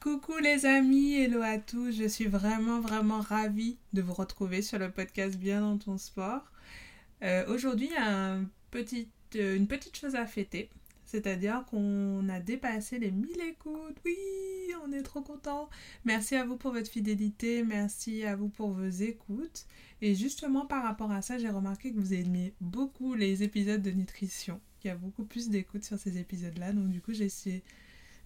Coucou 0.00 0.38
les 0.38 0.64
amis, 0.64 1.14
hello 1.14 1.42
à 1.42 1.58
tous, 1.58 1.90
je 1.90 2.06
suis 2.06 2.26
vraiment 2.26 2.80
vraiment 2.80 3.20
ravie 3.20 3.78
de 3.92 4.00
vous 4.00 4.12
retrouver 4.12 4.62
sur 4.62 4.78
le 4.78 4.92
podcast 4.92 5.36
Bien 5.36 5.60
dans 5.60 5.76
ton 5.76 5.98
sport. 5.98 6.52
Euh, 7.24 7.44
aujourd'hui, 7.52 7.88
y 7.88 7.96
a 7.96 8.36
euh, 8.36 9.56
une 9.56 9.66
petite 9.66 9.96
chose 9.96 10.14
à 10.14 10.24
fêter, 10.24 10.70
c'est-à-dire 11.04 11.64
qu'on 11.68 12.28
a 12.28 12.38
dépassé 12.38 13.00
les 13.00 13.10
1000 13.10 13.40
écoutes, 13.40 13.96
oui, 14.04 14.16
on 14.86 14.92
est 14.92 15.02
trop 15.02 15.20
content. 15.20 15.68
Merci 16.04 16.36
à 16.36 16.44
vous 16.44 16.56
pour 16.56 16.70
votre 16.70 16.88
fidélité, 16.88 17.64
merci 17.64 18.24
à 18.24 18.36
vous 18.36 18.50
pour 18.50 18.70
vos 18.70 18.88
écoutes. 18.88 19.66
Et 20.00 20.14
justement 20.14 20.64
par 20.64 20.84
rapport 20.84 21.10
à 21.10 21.22
ça, 21.22 21.38
j'ai 21.38 21.50
remarqué 21.50 21.92
que 21.92 21.98
vous 21.98 22.14
aimiez 22.14 22.54
beaucoup 22.60 23.14
les 23.14 23.42
épisodes 23.42 23.82
de 23.82 23.90
nutrition. 23.90 24.60
Il 24.84 24.86
y 24.86 24.90
a 24.90 24.94
beaucoup 24.94 25.24
plus 25.24 25.48
d'écoutes 25.48 25.82
sur 25.82 25.98
ces 25.98 26.18
épisodes-là, 26.18 26.72
donc 26.72 26.88
du 26.88 27.00
coup 27.00 27.14
j'ai 27.14 27.28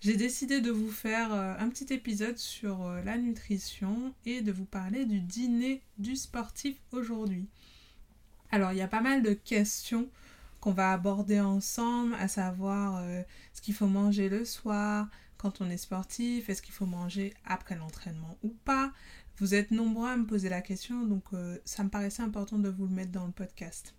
j'ai 0.02 0.16
décidé 0.16 0.60
de 0.60 0.72
vous 0.72 0.90
faire 0.90 1.32
euh, 1.32 1.54
un 1.60 1.68
petit 1.68 1.94
épisode 1.94 2.36
sur 2.36 2.82
euh, 2.82 3.02
la 3.02 3.16
nutrition 3.16 4.12
et 4.26 4.42
de 4.42 4.50
vous 4.50 4.64
parler 4.64 5.06
du 5.06 5.20
dîner 5.20 5.80
du 5.96 6.16
sportif 6.16 6.76
aujourd'hui. 6.90 7.46
Alors, 8.50 8.72
il 8.72 8.78
y 8.78 8.82
a 8.82 8.88
pas 8.88 9.00
mal 9.00 9.22
de 9.22 9.32
questions 9.32 10.08
qu'on 10.60 10.72
va 10.72 10.92
aborder 10.92 11.38
ensemble, 11.40 12.16
à 12.16 12.26
savoir 12.26 12.96
euh, 12.96 13.22
ce 13.54 13.62
qu'il 13.62 13.74
faut 13.74 13.86
manger 13.86 14.28
le 14.28 14.44
soir 14.44 15.08
quand 15.36 15.60
on 15.60 15.70
est 15.70 15.76
sportif, 15.76 16.48
est-ce 16.48 16.62
qu'il 16.62 16.74
faut 16.74 16.86
manger 16.86 17.32
après 17.44 17.76
l'entraînement 17.76 18.36
ou 18.42 18.48
pas. 18.64 18.92
Vous 19.38 19.54
êtes 19.54 19.70
nombreux 19.70 20.08
à 20.08 20.16
me 20.16 20.26
poser 20.26 20.48
la 20.48 20.62
question, 20.62 21.04
donc 21.04 21.24
ça 21.64 21.82
me 21.82 21.88
paraissait 21.88 22.22
important 22.22 22.58
de 22.58 22.68
vous 22.68 22.86
le 22.86 22.92
mettre 22.92 23.10
dans 23.10 23.26
le 23.26 23.32
podcast. 23.32 23.92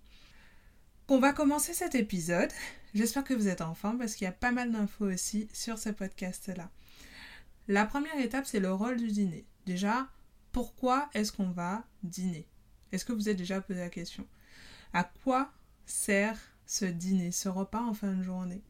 On 1.09 1.19
va 1.19 1.33
commencer 1.33 1.73
cet 1.73 1.95
épisode. 1.95 2.49
J'espère 2.93 3.25
que 3.25 3.33
vous 3.33 3.49
êtes 3.49 3.59
en 3.59 3.75
forme 3.75 3.97
parce 3.97 4.15
qu'il 4.15 4.23
y 4.23 4.29
a 4.29 4.31
pas 4.31 4.53
mal 4.53 4.71
d'infos 4.71 5.11
aussi 5.11 5.49
sur 5.51 5.77
ce 5.77 5.89
podcast-là. 5.89 6.71
La 7.67 7.85
première 7.85 8.17
étape, 8.19 8.45
c'est 8.45 8.61
le 8.61 8.71
rôle 8.71 8.95
du 8.95 9.07
dîner. 9.11 9.45
Déjà, 9.65 10.07
pourquoi 10.53 11.09
est-ce 11.13 11.33
qu'on 11.33 11.51
va 11.51 11.83
dîner? 12.03 12.47
Est-ce 12.93 13.03
que 13.03 13.11
vous 13.11 13.27
êtes 13.27 13.35
déjà 13.35 13.59
posé 13.59 13.81
la 13.81 13.89
question? 13.89 14.25
À 14.93 15.03
quoi 15.03 15.51
sert 15.85 16.39
ce 16.65 16.85
dîner, 16.85 17.31
ce 17.31 17.49
repas 17.49 17.81
en 17.81 17.93
fin 17.93 18.13
de 18.13 18.23
journée? 18.23 18.61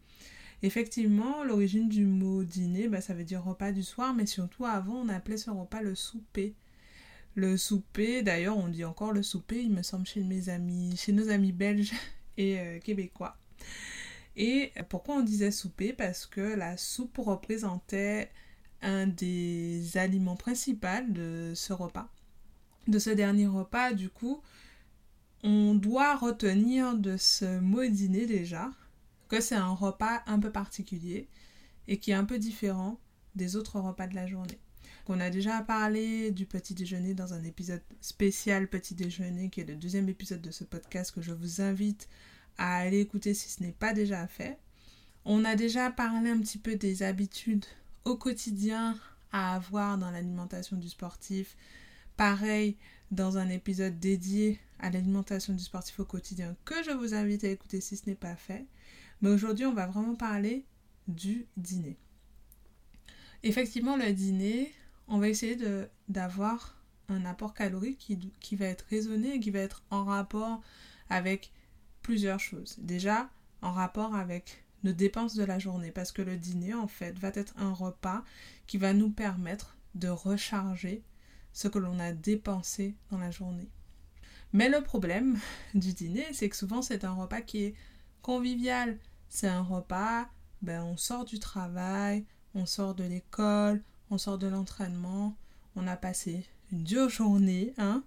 Effectivement, 0.64 1.44
l'origine 1.44 1.88
du 1.88 2.08
mot 2.08 2.44
dîner, 2.44 2.88
bah, 2.88 3.02
ça 3.02 3.14
veut 3.14 3.26
dire 3.26 3.44
repas 3.44 3.72
du 3.72 3.84
soir, 3.84 4.16
mais 4.16 4.26
surtout 4.26 4.66
avant, 4.66 4.96
on 4.96 5.10
appelait 5.10 5.38
ce 5.38 5.52
repas 5.52 5.82
le 5.82 5.94
souper. 5.94 6.56
Le 7.36 7.58
souper, 7.58 8.24
d'ailleurs, 8.24 8.58
on 8.58 8.70
dit 8.70 8.86
encore 8.86 9.12
le 9.12 9.22
souper, 9.22 9.62
il 9.62 9.72
me 9.72 9.84
semble, 9.84 10.08
chez 10.08 10.24
mes 10.24 10.50
amis, 10.50 10.98
chez 10.98 11.12
nos 11.12 11.30
amis 11.30 11.52
belges, 11.52 11.94
et 12.38 12.60
euh, 12.60 12.80
québécois. 12.80 13.38
Et 14.36 14.72
pourquoi 14.90 15.16
on 15.16 15.22
disait 15.22 15.52
souper? 15.52 15.94
Parce 15.94 16.26
que 16.26 16.42
la 16.42 16.76
soupe 16.78 17.18
représentait 17.18 18.32
un 18.82 19.08
des 19.08 19.98
aliments 19.98 20.36
principaux 20.36 20.88
de 21.08 21.54
ce 21.56 21.74
repas. 21.74 22.10
De 22.88 23.00
ce 23.00 23.10
dernier 23.12 23.48
repas, 23.48 23.94
du 23.94 24.10
coup, 24.10 24.42
on 25.44 25.76
doit 25.76 26.16
retenir 26.16 26.96
de 26.96 27.18
ce 27.18 27.60
mot 27.60 27.86
dîner 27.86 28.26
déjà 28.26 28.72
que 29.30 29.40
c'est 29.40 29.56
un 29.56 29.74
repas 29.74 30.24
un 30.26 30.40
peu 30.40 30.52
particulier 30.52 31.28
et 31.88 31.98
qui 31.98 32.12
est 32.12 32.16
un 32.16 32.26
peu 32.26 32.40
différent 32.40 33.00
des 33.36 33.56
autres 33.56 33.80
repas 33.80 34.08
de 34.08 34.16
la 34.16 34.28
journée. 34.28 34.60
On 35.08 35.20
a 35.20 35.30
déjà 35.30 35.62
parlé 35.62 36.32
du 36.32 36.46
petit 36.46 36.74
déjeuner 36.74 37.14
dans 37.14 37.34
un 37.34 37.44
épisode 37.44 37.82
spécial 38.00 38.70
petit 38.70 38.96
déjeuner 38.96 39.50
qui 39.50 39.60
est 39.60 39.66
le 39.66 39.76
deuxième 39.76 40.08
épisode 40.08 40.42
de 40.42 40.52
ce 40.52 40.64
podcast 40.64 41.14
que 41.14 41.22
je 41.22 41.34
vous 41.34 41.60
invite 41.60 42.08
à 42.58 42.78
aller 42.78 43.02
écouter 43.02 43.34
si 43.34 43.50
ce 43.50 43.62
n'est 43.62 43.74
pas 43.74 43.94
déjà 43.94 44.26
fait. 44.28 44.58
On 45.26 45.44
a 45.44 45.56
déjà 45.56 45.92
parlé 45.92 46.30
un 46.30 46.40
petit 46.40 46.58
peu 46.58 46.76
des 46.76 47.04
habitudes 47.04 47.66
au 48.06 48.16
quotidien 48.16 48.98
à 49.34 49.56
avoir 49.56 49.98
dans 49.98 50.10
l'alimentation 50.10 50.78
du 50.78 50.88
sportif. 50.88 51.58
Pareil, 52.16 52.78
dans 53.12 53.38
un 53.38 53.50
épisode 53.50 54.00
dédié 54.00 54.60
à 54.80 54.90
l'alimentation 54.90 55.54
du 55.54 55.64
sportif 55.64 56.00
au 56.00 56.06
quotidien 56.06 56.56
que 56.64 56.82
je 56.84 56.92
vous 56.92 57.14
invite 57.14 57.44
à 57.44 57.50
écouter 57.50 57.82
si 57.82 57.98
ce 57.98 58.08
n'est 58.08 58.16
pas 58.16 58.38
fait. 58.38 58.66
Mais 59.22 59.30
aujourd'hui, 59.30 59.66
on 59.66 59.74
va 59.74 59.88
vraiment 59.88 60.16
parler 60.16 60.64
du 61.10 61.46
dîner. 61.58 61.98
Effectivement, 63.44 63.98
le 63.98 64.14
dîner, 64.14 64.72
on 65.08 65.20
va 65.20 65.30
essayer 65.30 65.58
d'avoir 66.10 66.78
un 67.10 67.26
apport 67.26 67.54
calorique 67.54 67.98
qui, 67.98 68.18
qui, 68.40 68.56
va 68.56 68.66
être 68.66 68.86
raisonné 68.90 69.36
et 69.36 69.40
qui 69.40 69.52
va 69.52 69.60
être 69.60 69.84
en 69.90 70.06
rapport 70.06 70.62
avec 71.10 71.52
plusieurs 72.02 72.40
choses. 72.40 72.78
Déjà, 72.80 73.30
en 73.62 73.72
rapport 73.72 74.16
avec 74.16 74.64
nos 74.84 74.94
dépenses 74.94 75.36
de 75.36 75.44
la 75.44 75.60
journée, 75.60 75.92
parce 75.92 76.12
que 76.12 76.22
le 76.22 76.38
dîner, 76.38 76.74
en 76.74 76.88
fait, 76.88 77.18
va 77.18 77.30
être 77.34 77.54
un 77.58 77.72
repas 77.72 78.24
qui 78.68 78.78
va 78.78 78.94
nous 78.94 79.10
permettre 79.10 79.78
de 79.96 80.10
recharger 80.10 81.04
ce 81.54 81.68
que 81.68 81.80
l'on 81.80 82.00
a 82.00 82.12
dépensé 82.12 82.96
dans 83.12 83.20
la 83.20 83.32
journée. 83.32 83.70
Mais 84.52 84.70
le 84.70 84.82
problème 84.82 85.40
du 85.74 85.94
dîner, 85.94 86.26
c'est 86.34 86.50
que 86.50 86.56
souvent 86.56 86.82
c'est 86.82 87.04
un 87.04 87.14
repas 87.14 87.42
qui 87.42 87.64
est 87.64 87.76
convivial. 88.22 88.98
C'est 89.30 89.48
un 89.48 89.62
repas, 89.62 90.28
ben, 90.62 90.84
on 90.84 90.98
sort 90.98 91.26
du 91.26 91.40
travail, 91.40 92.26
on 92.54 92.66
sort 92.66 92.94
de 92.94 93.04
l'école, 93.04 93.82
on 94.14 94.20
sort 94.20 94.38
de 94.38 94.46
l'entraînement, 94.48 95.36
on 95.76 95.88
a 95.88 95.98
passé 95.98 96.46
une 96.72 96.84
dure 96.84 97.10
journée, 97.10 97.74
hein, 97.80 98.04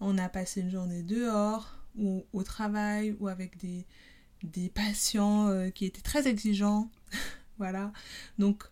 on 0.00 0.18
a 0.18 0.28
passé 0.28 0.60
une 0.60 0.70
journée 0.70 1.02
dehors 1.02 1.78
ou 1.98 2.24
au 2.34 2.42
travail 2.42 3.16
ou 3.20 3.28
avec 3.28 3.56
des, 3.56 3.86
des 4.42 4.68
patients 4.68 5.48
euh, 5.48 5.70
qui 5.70 5.86
étaient 5.86 6.02
très 6.02 6.28
exigeants. 6.28 6.90
voilà. 7.58 7.90
Donc, 8.38 8.64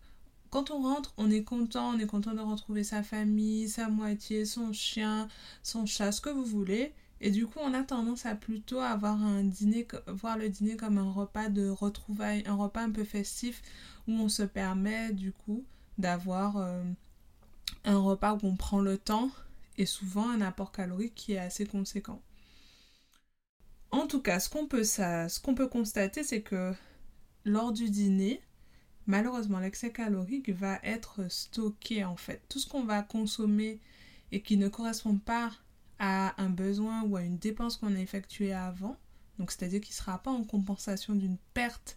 quand 0.50 0.71
on 0.71 0.83
rentre, 0.83 1.15
on 1.17 1.31
est 1.31 1.43
content, 1.43 1.89
on 1.95 1.99
est 1.99 2.06
content 2.06 2.34
de 2.34 2.41
retrouver 2.41 2.84
sa 2.84 3.03
famille, 3.03 3.66
sa 3.71 3.89
moitié, 3.89 4.45
son 4.45 4.75
chien, 4.75 5.28
son 5.62 5.87
chat, 5.87 6.12
ce 6.12 6.21
que 6.21 6.28
vous 6.28 6.45
voulez. 6.45 6.93
Et 7.22 7.31
du 7.31 7.47
coup, 7.47 7.61
on 7.62 7.72
a 7.72 7.83
tendance 7.83 8.27
à 8.27 8.34
plutôt 8.34 8.81
avoir 8.81 9.22
un 9.22 9.43
dîner, 9.43 9.89
voir 10.09 10.37
le 10.37 10.51
dîner 10.51 10.77
comme 10.77 10.99
un 10.99 11.11
repas 11.11 11.49
de 11.49 11.66
retrouvailles, 11.66 12.43
un 12.47 12.56
repas 12.56 12.83
un 12.83 12.91
peu 12.91 13.05
festif 13.05 13.62
où 14.06 14.12
on 14.12 14.28
se 14.28 14.43
permet 14.43 15.12
du 15.12 15.33
coup 15.33 15.65
d'avoir 15.99 16.56
euh, 16.56 16.82
un 17.84 17.99
repas 17.99 18.34
où 18.34 18.41
on 18.43 18.56
prend 18.56 18.81
le 18.81 18.99
temps 18.99 19.31
et 19.78 19.87
souvent 19.87 20.28
un 20.28 20.41
apport 20.41 20.72
calorique 20.72 21.15
qui 21.15 21.32
est 21.32 21.38
assez 21.38 21.66
conséquent. 21.66 22.21
En 23.91 24.06
tout 24.06 24.21
cas, 24.21 24.41
ce 24.41 24.50
qu'on 24.50 24.66
peut, 24.66 25.69
constater, 25.69 26.24
c'est 26.24 26.42
que 26.42 26.72
lors 27.45 27.72
du 27.72 27.91
dîner, 27.91 28.41
malheureusement, 29.07 29.60
l'excès 29.60 29.91
calorique 29.91 30.51
va 30.51 30.80
être 30.83 31.30
stocké 31.30 32.04
en 32.04 32.16
fait. 32.16 32.42
Tout 32.48 32.59
ce 32.59 32.68
qu'on 32.68 32.84
va 32.84 33.03
consommer 33.03 33.78
et 34.33 34.42
qui 34.42 34.57
ne 34.57 34.68
correspond 34.68 35.18
pas 35.18 35.53
à 36.01 36.41
un 36.42 36.51
besoin 36.51 37.03
ou 37.03 37.16
à 37.16 37.22
une 37.22 37.39
dépense 37.39 37.77
qu'on 37.77 37.95
a 37.95 38.01
effectuée 38.01 38.53
avant, 38.53 38.97
donc 39.39 39.53
c'est-à-dire 39.53 39.80
qui 39.80 39.92
ne 39.92 39.97
sera 39.97 40.18
pas 40.18 40.30
en 40.33 40.42
compensation 40.42 41.15
d'une 41.15 41.39
perte 41.54 41.97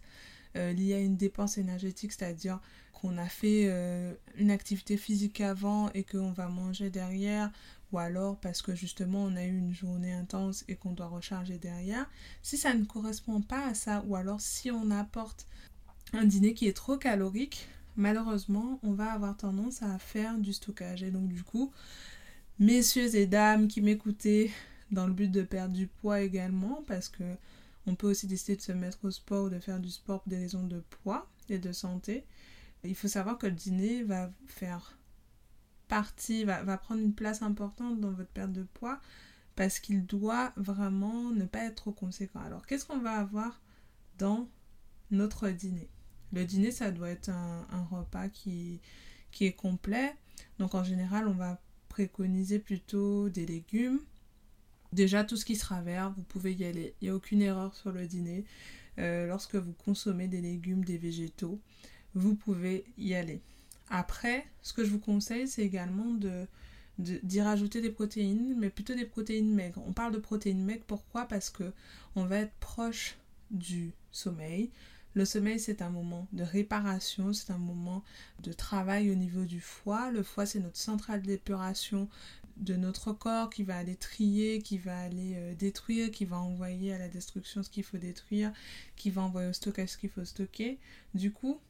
euh, 0.56 0.72
liée 0.72 0.94
à 0.94 1.00
une 1.00 1.16
dépense 1.16 1.58
énergétique, 1.58 2.12
c'est-à-dire 2.12 2.60
qu'on 3.00 3.16
a 3.18 3.28
fait 3.28 3.66
euh, 3.66 4.12
une 4.36 4.50
activité 4.50 4.96
physique 4.96 5.40
avant 5.40 5.90
et 5.92 6.02
qu'on 6.02 6.32
va 6.32 6.48
manger 6.48 6.90
derrière, 6.90 7.50
ou 7.92 7.98
alors 7.98 8.36
parce 8.38 8.60
que 8.60 8.74
justement 8.74 9.22
on 9.24 9.36
a 9.36 9.44
eu 9.44 9.56
une 9.56 9.74
journée 9.74 10.12
intense 10.12 10.64
et 10.68 10.76
qu'on 10.76 10.92
doit 10.92 11.06
recharger 11.06 11.58
derrière, 11.58 12.08
si 12.42 12.56
ça 12.56 12.74
ne 12.74 12.84
correspond 12.84 13.40
pas 13.40 13.66
à 13.66 13.74
ça, 13.74 14.04
ou 14.06 14.16
alors 14.16 14.40
si 14.40 14.70
on 14.70 14.90
apporte 14.90 15.46
un 16.12 16.24
dîner 16.24 16.54
qui 16.54 16.66
est 16.66 16.76
trop 16.76 16.96
calorique, 16.96 17.68
malheureusement 17.96 18.80
on 18.82 18.92
va 18.92 19.12
avoir 19.12 19.36
tendance 19.36 19.82
à 19.82 19.98
faire 19.98 20.36
du 20.38 20.52
stockage. 20.52 21.02
Et 21.02 21.10
donc 21.10 21.28
du 21.28 21.42
coup, 21.42 21.72
messieurs 22.58 23.14
et 23.14 23.26
dames 23.26 23.68
qui 23.68 23.80
m'écoutez, 23.80 24.50
dans 24.90 25.06
le 25.06 25.12
but 25.12 25.30
de 25.30 25.42
perdre 25.42 25.74
du 25.74 25.86
poids 25.86 26.20
également, 26.20 26.82
parce 26.86 27.08
que 27.08 27.24
on 27.86 27.94
peut 27.94 28.10
aussi 28.10 28.26
décider 28.26 28.56
de 28.56 28.62
se 28.62 28.72
mettre 28.72 28.98
au 29.04 29.10
sport 29.10 29.46
ou 29.46 29.48
de 29.50 29.58
faire 29.58 29.80
du 29.80 29.90
sport 29.90 30.20
pour 30.20 30.30
des 30.30 30.38
raisons 30.38 30.66
de 30.66 30.82
poids 31.02 31.26
et 31.48 31.58
de 31.58 31.72
santé. 31.72 32.24
Il 32.84 32.94
faut 32.94 33.08
savoir 33.08 33.38
que 33.38 33.46
le 33.46 33.52
dîner 33.52 34.02
va 34.02 34.30
faire 34.46 34.98
partie, 35.88 36.44
va, 36.44 36.78
prendre 36.78 37.00
une 37.00 37.14
place 37.14 37.42
importante 37.42 38.00
dans 38.00 38.10
votre 38.10 38.30
perte 38.30 38.52
de 38.52 38.62
poids 38.62 39.00
parce 39.56 39.80
qu'il 39.80 40.06
doit 40.06 40.52
vraiment 40.56 41.30
ne 41.30 41.44
pas 41.44 41.64
être 41.64 41.76
trop 41.76 41.92
conséquent. 41.92 42.40
Alors, 42.40 42.66
qu'est-ce 42.66 42.84
qu'on 42.84 42.98
va 42.98 43.12
avoir 43.12 43.60
dans 44.18 44.48
notre 45.10 45.48
dîner? 45.48 45.88
Le 46.32 46.44
dîner, 46.44 46.70
ça 46.70 46.92
doit 46.92 47.10
être 47.10 47.30
un, 47.30 47.88
repas 47.90 48.28
qui, 48.28 48.80
qui 49.32 49.46
est 49.46 49.54
complet. 49.54 50.14
Donc, 50.58 50.74
en 50.74 50.84
général, 50.84 51.26
on 51.26 51.32
va 51.32 51.60
préconiser 51.88 52.60
plutôt 52.60 53.28
des 53.30 53.46
légumes. 53.46 53.98
Déjà, 54.92 55.24
tout 55.24 55.36
ce 55.36 55.44
qui 55.44 55.56
sera 55.56 55.82
vert, 55.82 56.12
vous 56.12 56.22
pouvez 56.22 56.54
y 56.54 56.64
aller. 56.64 56.94
Il 57.00 57.06
n'y 57.06 57.10
a 57.10 57.16
aucune 57.16 57.42
erreur 57.42 57.74
sur 57.74 57.90
le 57.90 58.06
dîner. 58.06 58.44
Euh, 58.98 59.26
lorsque 59.26 59.56
vous 59.56 59.72
consommez 59.72 60.28
des 60.28 60.40
légumes, 60.40 60.84
des 60.84 60.98
végétaux, 60.98 61.60
vous 62.18 62.34
pouvez 62.34 62.84
y 62.98 63.14
aller. 63.14 63.40
Après, 63.90 64.46
ce 64.62 64.72
que 64.72 64.84
je 64.84 64.90
vous 64.90 64.98
conseille, 64.98 65.48
c'est 65.48 65.62
également 65.62 66.12
de 66.14 66.46
d'y 66.98 67.40
rajouter 67.40 67.80
des 67.80 67.90
protéines, 67.90 68.56
mais 68.58 68.70
plutôt 68.70 68.92
des 68.92 69.04
protéines 69.04 69.54
maigres. 69.54 69.80
On 69.86 69.92
parle 69.92 70.12
de 70.12 70.18
protéines 70.18 70.64
maigres, 70.64 70.82
pourquoi? 70.84 71.26
Parce 71.26 71.48
que 71.48 71.72
on 72.16 72.24
va 72.24 72.38
être 72.38 72.54
proche 72.58 73.16
du 73.52 73.92
sommeil. 74.10 74.70
Le 75.14 75.24
sommeil, 75.24 75.60
c'est 75.60 75.80
un 75.80 75.90
moment 75.90 76.26
de 76.32 76.42
réparation, 76.42 77.32
c'est 77.32 77.52
un 77.52 77.58
moment 77.58 78.02
de 78.42 78.52
travail 78.52 79.12
au 79.12 79.14
niveau 79.14 79.44
du 79.44 79.60
foie. 79.60 80.10
Le 80.10 80.24
foie, 80.24 80.44
c'est 80.44 80.58
notre 80.58 80.76
centrale 80.76 81.22
d'épuration 81.22 82.08
de 82.56 82.74
notre 82.74 83.12
corps 83.12 83.50
qui 83.50 83.62
va 83.62 83.76
aller 83.76 83.94
trier, 83.94 84.60
qui 84.60 84.78
va 84.78 84.98
aller 84.98 85.34
euh, 85.36 85.54
détruire, 85.54 86.10
qui 86.10 86.24
va 86.24 86.38
envoyer 86.38 86.92
à 86.92 86.98
la 86.98 87.08
destruction 87.08 87.62
ce 87.62 87.70
qu'il 87.70 87.84
faut 87.84 87.98
détruire, 87.98 88.52
qui 88.96 89.10
va 89.10 89.22
envoyer 89.22 89.48
au 89.48 89.52
stockage 89.52 89.90
ce 89.90 89.98
qu'il 89.98 90.10
faut 90.10 90.24
stocker. 90.24 90.78
Du 91.14 91.32
coup, 91.32 91.60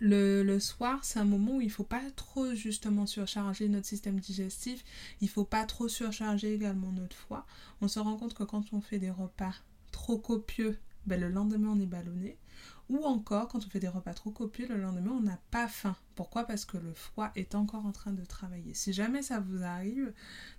le, 0.00 0.58
soir, 0.58 1.04
c'est 1.04 1.18
un 1.18 1.24
moment 1.24 1.56
où 1.56 1.60
il 1.60 1.66
ne 1.66 1.72
faut 1.72 1.84
pas 1.84 2.02
trop 2.16 2.54
justement 2.54 3.06
surcharger 3.06 3.68
notre 3.68 3.86
système 3.86 4.18
digestif, 4.18 4.84
il 5.20 5.24
ne 5.24 5.30
faut 5.30 5.44
pas 5.44 5.64
trop 5.64 5.88
surcharger 5.88 6.54
également 6.54 6.92
notre 6.92 7.16
foie. 7.16 7.46
On 7.80 7.88
se 7.88 7.98
rend 7.98 8.16
compte 8.16 8.34
que 8.34 8.44
quand 8.44 8.72
on 8.72 8.80
fait 8.80 8.98
des 8.98 9.10
repas 9.10 9.54
trop 9.90 10.18
copieux, 10.18 10.78
ben, 11.06 11.20
le 11.20 11.28
lendemain 11.28 11.70
on 11.72 11.80
est 11.80 11.86
ballonné. 11.86 12.36
Ou 12.88 13.04
encore, 13.04 13.48
quand 13.48 13.64
on 13.64 13.70
fait 13.70 13.80
des 13.80 13.88
repas 13.88 14.12
trop 14.12 14.30
copieux, 14.30 14.66
le 14.68 14.76
lendemain, 14.76 15.12
on 15.12 15.22
n'a 15.22 15.38
pas 15.50 15.66
faim. 15.66 15.96
Pourquoi? 16.14 16.44
Parce 16.44 16.64
que 16.64 16.76
le 16.76 16.92
foie 16.92 17.32
est 17.36 17.54
encore 17.54 17.86
en 17.86 17.92
train 17.92 18.12
de 18.12 18.24
travailler. 18.24 18.74
Si 18.74 18.92
jamais 18.92 19.22
ça 19.22 19.40
vous 19.40 19.62
arrive, 19.62 20.12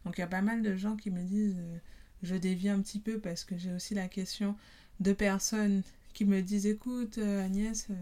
donc 0.04 0.18
il 0.18 0.22
y 0.22 0.24
a 0.24 0.28
pas 0.28 0.42
mal 0.42 0.62
de 0.62 0.76
gens 0.76 0.96
qui 0.96 1.12
me 1.12 1.22
disent, 1.22 1.60
euh, 1.60 1.78
je 2.24 2.36
dévie 2.36 2.70
un 2.70 2.82
petit 2.82 3.00
peu 3.00 3.20
parce 3.20 3.44
que 3.44 3.58
j'ai 3.58 3.74
aussi 3.74 3.94
la 3.94 4.08
question 4.08 4.56
de 5.00 5.14
personnes 5.14 5.84
qui 6.14 6.26
me 6.26 6.42
disent, 6.42 6.66
écoute 6.66 7.18
euh, 7.18 7.46
Agnès, 7.46 7.88
euh, 7.90 7.94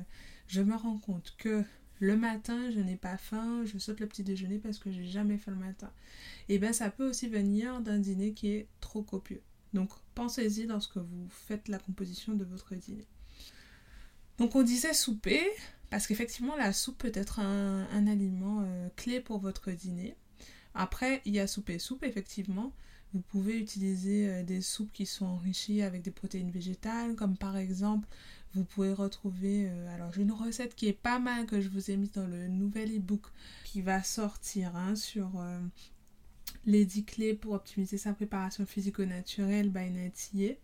je 0.51 0.62
me 0.62 0.75
rends 0.75 0.98
compte 0.98 1.33
que 1.38 1.63
le 2.01 2.18
matin, 2.18 2.69
je 2.71 2.80
n'ai 2.80 2.98
pas 2.98 3.15
faim, 3.15 3.63
je 3.63 3.77
saute 3.77 4.01
le 4.01 4.07
petit 4.07 4.24
déjeuner 4.24 4.57
parce 4.57 4.80
que 4.80 4.92
j'ai 4.92 5.06
jamais 5.06 5.38
faim 5.38 5.51
le 5.51 5.57
matin. 5.57 5.89
Et 6.50 6.56
eh 6.56 6.59
bien 6.59 6.74
ça 6.74 6.89
peut 6.89 7.09
aussi 7.09 7.30
venir 7.30 7.80
d'un 7.80 8.00
dîner 8.00 8.33
qui 8.33 8.51
est 8.51 8.68
trop 8.81 9.01
copieux. 9.01 9.42
Donc 9.74 9.92
pensez-y 10.13 10.65
lorsque 10.65 10.98
vous 10.98 11.27
faites 11.30 11.69
la 11.69 11.80
composition 11.80 12.33
de 12.33 12.44
votre 12.44 12.75
dîner. 12.75 13.07
Donc 14.39 14.56
on 14.56 14.63
disait 14.63 14.94
souper, 14.94 15.42
parce 15.89 16.06
qu'effectivement 16.06 16.57
la 16.57 16.74
soupe 16.74 16.98
peut 16.98 17.12
être 17.13 17.39
un, 17.39 18.07
aliment 18.07 18.62
euh, 18.62 18.89
clé 18.98 19.21
pour 19.21 19.39
votre 19.39 19.71
dîner. 19.71 20.18
Après, 20.74 21.21
il 21.24 21.33
y 21.33 21.39
a 21.39 21.48
soupe 21.48 21.69
et 21.69 21.80
soupe, 21.80 22.03
effectivement. 22.03 22.74
Vous 23.13 23.21
pouvez 23.21 23.57
utiliser 23.57 24.30
euh, 24.30 24.44
des 24.44 24.62
soupes 24.62 24.92
qui 24.92 25.06
sont 25.06 25.25
enrichies 25.25 25.81
avec 25.81 26.01
des 26.01 26.12
protéines 26.12 26.51
végétales, 26.51 27.15
comme 27.15 27.38
par 27.38 27.57
exemple 27.57 28.07
vous 28.53 28.63
pouvez 28.63 28.94
retrouver, 28.94 29.69
euh, 29.69 29.95
alors 29.95 30.12
j'ai 30.12 30.24
une 30.24 30.31
recette 30.31 30.75
qui 30.75 30.88
est 30.88 30.94
pas 30.94 31.19
mal 31.19 31.45
que 31.45 31.62
je 31.62 31.69
vous 31.69 31.89
ai 31.89 31.98
mise 31.98 32.12
dans 32.12 32.27
le 32.27 32.48
nouvel 32.48 32.98
e-book 32.98 33.21
qui 33.63 33.81
va 33.81 34.03
sortir 34.03 34.75
hein, 34.75 34.95
sur 34.95 35.39
euh, 35.39 35.59
les 36.65 36.86
10 36.86 37.06
clés 37.06 37.33
pour 37.33 37.53
optimiser 37.53 37.98
sa 37.98 38.13
préparation 38.13 38.65
physico-naturelle 38.65 39.69
by 39.69 39.89
Natier. 39.89 40.59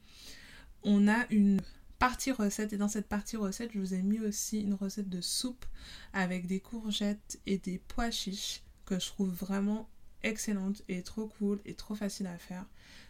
On 0.83 1.07
a 1.07 1.25
une 1.29 1.61
partie 1.97 2.31
recette 2.31 2.73
et 2.73 2.77
dans 2.77 2.87
cette 2.87 3.07
partie 3.07 3.37
recette 3.37 3.71
je 3.73 3.79
vous 3.79 3.93
ai 3.93 4.01
mis 4.01 4.19
aussi 4.19 4.61
une 4.61 4.73
recette 4.73 5.09
de 5.09 5.21
soupe 5.21 5.65
avec 6.13 6.45
des 6.45 6.59
courgettes 6.59 7.39
et 7.45 7.57
des 7.57 7.79
pois 7.87 8.11
chiches 8.11 8.63
que 8.85 8.99
je 8.99 9.07
trouve 9.07 9.29
vraiment 9.29 9.89
excellente 10.23 10.83
et 10.89 11.03
trop 11.03 11.27
cool 11.27 11.59
et 11.65 11.73
trop 11.73 11.95
facile 11.95 12.27
à 12.27 12.37
faire. 12.37 12.65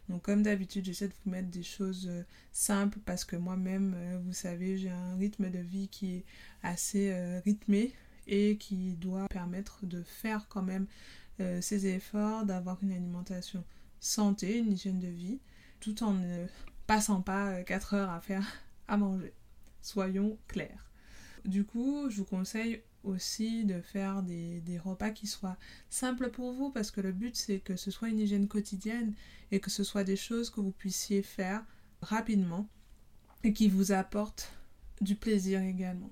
Donc 0.10 0.24
comme 0.24 0.42
d'habitude, 0.42 0.86
j'essaie 0.86 1.08
de 1.08 1.14
vous 1.26 1.32
mettre 1.32 1.50
des 1.50 1.64
choses 1.64 2.08
euh, 2.10 2.24
simples 2.52 3.00
parce 3.06 3.26
que 3.26 3.36
moi-même, 3.36 3.94
euh, 3.98 4.20
vous 4.24 4.34
savez, 4.34 4.78
j'ai 4.78 4.90
un 4.90 5.16
rythme 5.18 5.50
de 5.50 5.60
vie 5.60 5.90
qui 5.90 6.16
est 6.16 6.26
assez 6.64 7.12
euh, 7.12 7.42
rythmé 7.44 7.94
et 8.28 8.58
qui 8.58 8.94
doit 8.96 9.28
permettre 9.30 9.86
de 9.86 10.04
faire 10.04 10.48
quand 10.50 10.62
même 10.62 10.88
ces 11.62 11.86
efforts, 11.86 12.46
d'avoir 12.46 12.80
une 12.82 12.92
alimentation 12.92 13.64
santé, 14.00 14.58
une 14.58 14.74
hygiène 14.74 15.00
de 15.00 15.08
vie, 15.08 15.40
tout 15.80 16.02
en 16.02 16.14
ne 16.14 16.48
passant 16.88 17.22
pas 17.22 17.62
4 17.62 17.94
heures 17.94 18.10
à 18.10 18.20
faire 18.20 18.44
à 18.88 18.98
manger. 18.98 19.32
Soyons 19.84 20.40
clairs. 20.48 20.90
Du 21.46 21.64
coup, 21.64 22.10
je 22.10 22.18
vous 22.18 22.26
conseille 22.26 22.82
aussi 23.08 23.66
de 23.66 23.82
faire 23.82 24.24
des, 24.24 24.62
repas 24.84 25.10
qui 25.12 25.28
soient 25.28 25.58
simples 25.90 26.30
pour 26.30 26.54
vous 26.54 26.70
parce 26.70 26.92
que 26.92 27.02
le 27.02 27.12
but 27.12 27.36
c'est 27.36 27.60
que 27.60 27.76
ce 27.76 27.92
soit 27.92 28.10
une 28.10 28.20
hygiène 28.20 28.48
quotidienne 28.48 29.14
et 29.52 29.60
que 29.60 29.70
ce 29.70 29.84
soit 29.84 30.04
des 30.04 30.16
choses 30.16 30.50
que 30.50 30.62
vous 30.62 30.72
puissiez 30.72 31.22
faire 31.22 31.64
rapidement 32.02 32.68
et 33.44 33.54
qui 33.54 33.70
vous 33.70 33.92
apportent 33.92 34.52
du 35.02 35.16
plaisir 35.16 35.62
également. 35.62 36.12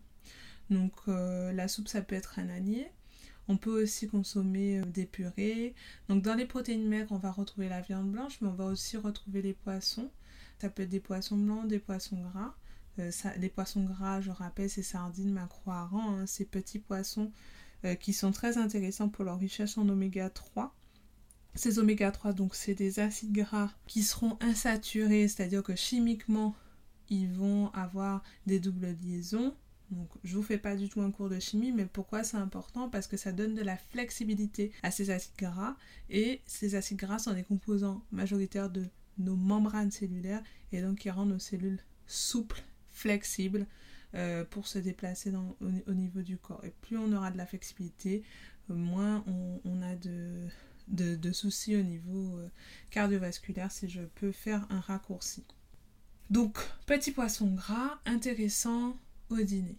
Donc 0.70 0.94
euh, 1.08 1.52
la 1.52 1.68
soupe 1.68 1.88
ça 1.88 2.02
peut 2.02 2.16
être 2.16 2.40
un 2.40 2.50
allié. 2.50 2.88
On 3.48 3.58
peut 3.58 3.84
aussi 3.84 4.08
consommer 4.08 4.80
euh, 4.80 4.86
des 4.86 5.06
purées. 5.06 5.76
Donc 6.10 6.24
dans 6.24 6.34
les 6.34 6.46
protéines 6.46 6.88
maigres 6.88 7.12
on 7.12 7.18
va 7.18 7.32
retrouver 7.32 7.70
la 7.70 7.82
viande 7.82 8.12
blanche 8.12 8.40
mais 8.42 8.48
on 8.48 8.54
va 8.54 8.66
aussi 8.66 8.98
retrouver 8.98 9.42
les 9.42 9.54
poissons. 9.54 10.10
Ça 10.60 10.70
peut 10.70 10.84
être 10.84 10.90
des 10.90 11.00
poissons 11.00 11.38
blancs, 11.38 11.68
des 11.68 11.80
poissons 11.80 12.22
gras. 12.22 12.56
Euh, 13.00 13.12
les 13.38 13.50
poissons 13.50 13.84
gras, 13.84 14.22
je 14.22 14.32
rappelle, 14.32 14.70
c'est 14.70 14.84
sardines, 14.84 15.32
macro 15.32 15.72
hein, 15.72 16.24
ces 16.26 16.46
petits 16.46 16.80
poissons 16.80 17.32
euh, 17.84 17.96
qui 17.96 18.14
sont 18.14 18.32
très 18.32 18.58
intéressants 18.58 19.10
pour 19.10 19.26
leur 19.26 19.38
richesse 19.38 19.78
en 19.78 19.88
oméga 19.90 20.30
3. 20.30 20.74
Ces 21.56 21.80
oméga 21.80 22.12
3, 22.12 22.34
donc, 22.34 22.56
c'est 22.56 22.74
des 22.74 23.00
acides 23.00 23.34
gras 23.34 23.72
qui 23.88 24.04
seront 24.04 24.38
insaturés, 24.42 25.28
c'est-à-dire 25.28 25.64
que 25.64 25.76
chimiquement, 25.76 26.56
ils 27.10 27.32
vont 27.32 27.70
avoir 27.74 28.24
des 28.46 28.60
doubles 28.60 28.96
liaisons. 29.04 29.54
Donc, 29.92 30.10
je 30.24 30.36
vous 30.36 30.44
fais 30.44 30.58
pas 30.58 30.76
du 30.76 30.90
tout 30.90 31.02
un 31.02 31.12
cours 31.12 31.30
de 31.30 31.40
chimie, 31.40 31.72
mais 31.72 31.86
pourquoi 31.86 32.24
c'est 32.24 32.38
important? 32.38 32.90
Parce 32.90 33.08
que 33.08 33.18
ça 33.18 33.32
donne 33.32 33.54
de 33.54 33.62
la 33.62 33.78
flexibilité 33.78 34.72
à 34.84 34.90
ces 34.90 35.12
acides 35.12 35.38
gras. 35.38 35.78
Et 36.10 36.42
ces 36.46 36.76
acides 36.76 36.98
gras 36.98 37.20
sont 37.20 37.34
des 37.34 37.44
composants 37.44 38.04
majoritaires 38.12 38.70
de 38.70 38.86
nos 39.18 39.36
membranes 39.36 39.92
cellulaires 39.92 40.44
et 40.72 40.82
donc 40.82 41.00
qui 41.00 41.10
rendent 41.10 41.30
nos 41.30 41.40
cellules 41.40 41.80
souples 42.08 42.64
flexible 42.96 43.68
euh, 44.16 44.46
pour 44.46 44.68
se 44.68 44.80
déplacer 44.80 45.32
au, 45.62 45.94
niveau 45.94 46.22
du 46.22 46.38
corps. 46.38 46.64
Et 46.64 46.74
plus 46.82 46.98
on 46.98 47.12
aura 47.14 47.30
de 47.32 47.38
la 47.38 47.46
flexibilité, 47.46 48.24
moins 48.70 49.24
on, 49.28 49.82
a 49.84 49.96
de, 49.96 50.48
de, 50.88 51.32
soucis 51.32 51.76
au 51.76 51.84
niveau 51.84 52.38
euh, 52.38 52.48
cardiovasculaire 52.90 53.72
si 53.72 53.90
je 53.90 54.02
peux 54.02 54.32
faire 54.32 54.66
un 54.72 54.80
raccourci. 54.80 55.44
Donc, 56.30 56.58
petit 56.88 57.12
poisson 57.12 57.54
gras, 57.54 58.00
intéressant 58.06 58.98
au 59.30 59.38
dîner. 59.38 59.78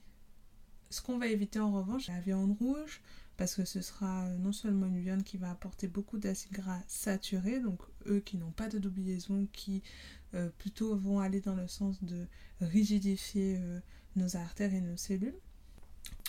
Ce 0.90 1.00
qu'on 1.00 1.18
va 1.18 1.26
éviter 1.26 1.58
en 1.58 1.72
revanche, 1.72 2.06
la 2.08 2.20
viande 2.20 2.56
rouge, 2.58 3.00
parce 3.36 3.54
que 3.54 3.64
ce 3.64 3.80
sera 3.80 4.28
non 4.38 4.52
seulement 4.52 4.86
une 4.86 5.00
viande 5.00 5.24
qui 5.24 5.38
va 5.38 5.50
apporter 5.50 5.88
beaucoup 5.88 6.18
d'acides 6.18 6.52
gras 6.52 6.82
saturés, 6.86 7.60
donc 7.60 7.80
eux 8.06 8.20
qui 8.20 8.36
n'ont 8.36 8.52
pas 8.52 8.68
de 8.68 8.78
double 8.78 9.00
liaison, 9.00 9.48
qui 9.52 9.82
euh, 10.36 10.50
plutôt 10.58 10.94
vont 10.96 11.20
aller 11.20 11.40
dans 11.40 11.54
le 11.54 11.66
sens 11.66 12.02
de 12.02 12.26
rigidifier 12.60 13.56
euh, 13.58 13.80
nos 14.16 14.36
artères 14.36 14.74
et 14.74 14.80
nos 14.80 14.96
cellules. 14.96 15.34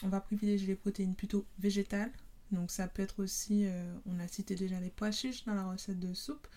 On 0.01 0.07
va 0.07 0.21
privilégier 0.21 0.67
les 0.67 0.75
protéines 0.75 1.15
plutôt 1.15 1.45
végétales. 1.59 2.11
Donc 2.51 2.71
ça 2.71 2.87
peut 2.87 3.01
être 3.01 3.21
aussi, 3.21 3.65
euh, 3.65 3.93
on 4.05 4.19
a 4.19 4.27
cité 4.27 4.55
déjà 4.55 4.79
les 4.79 4.89
pois 4.89 5.11
chiches 5.11 5.43
dans 5.43 5.55
la 5.55 5.65
recette 5.65 5.99
de 5.99 6.13
soupe, 6.13 6.47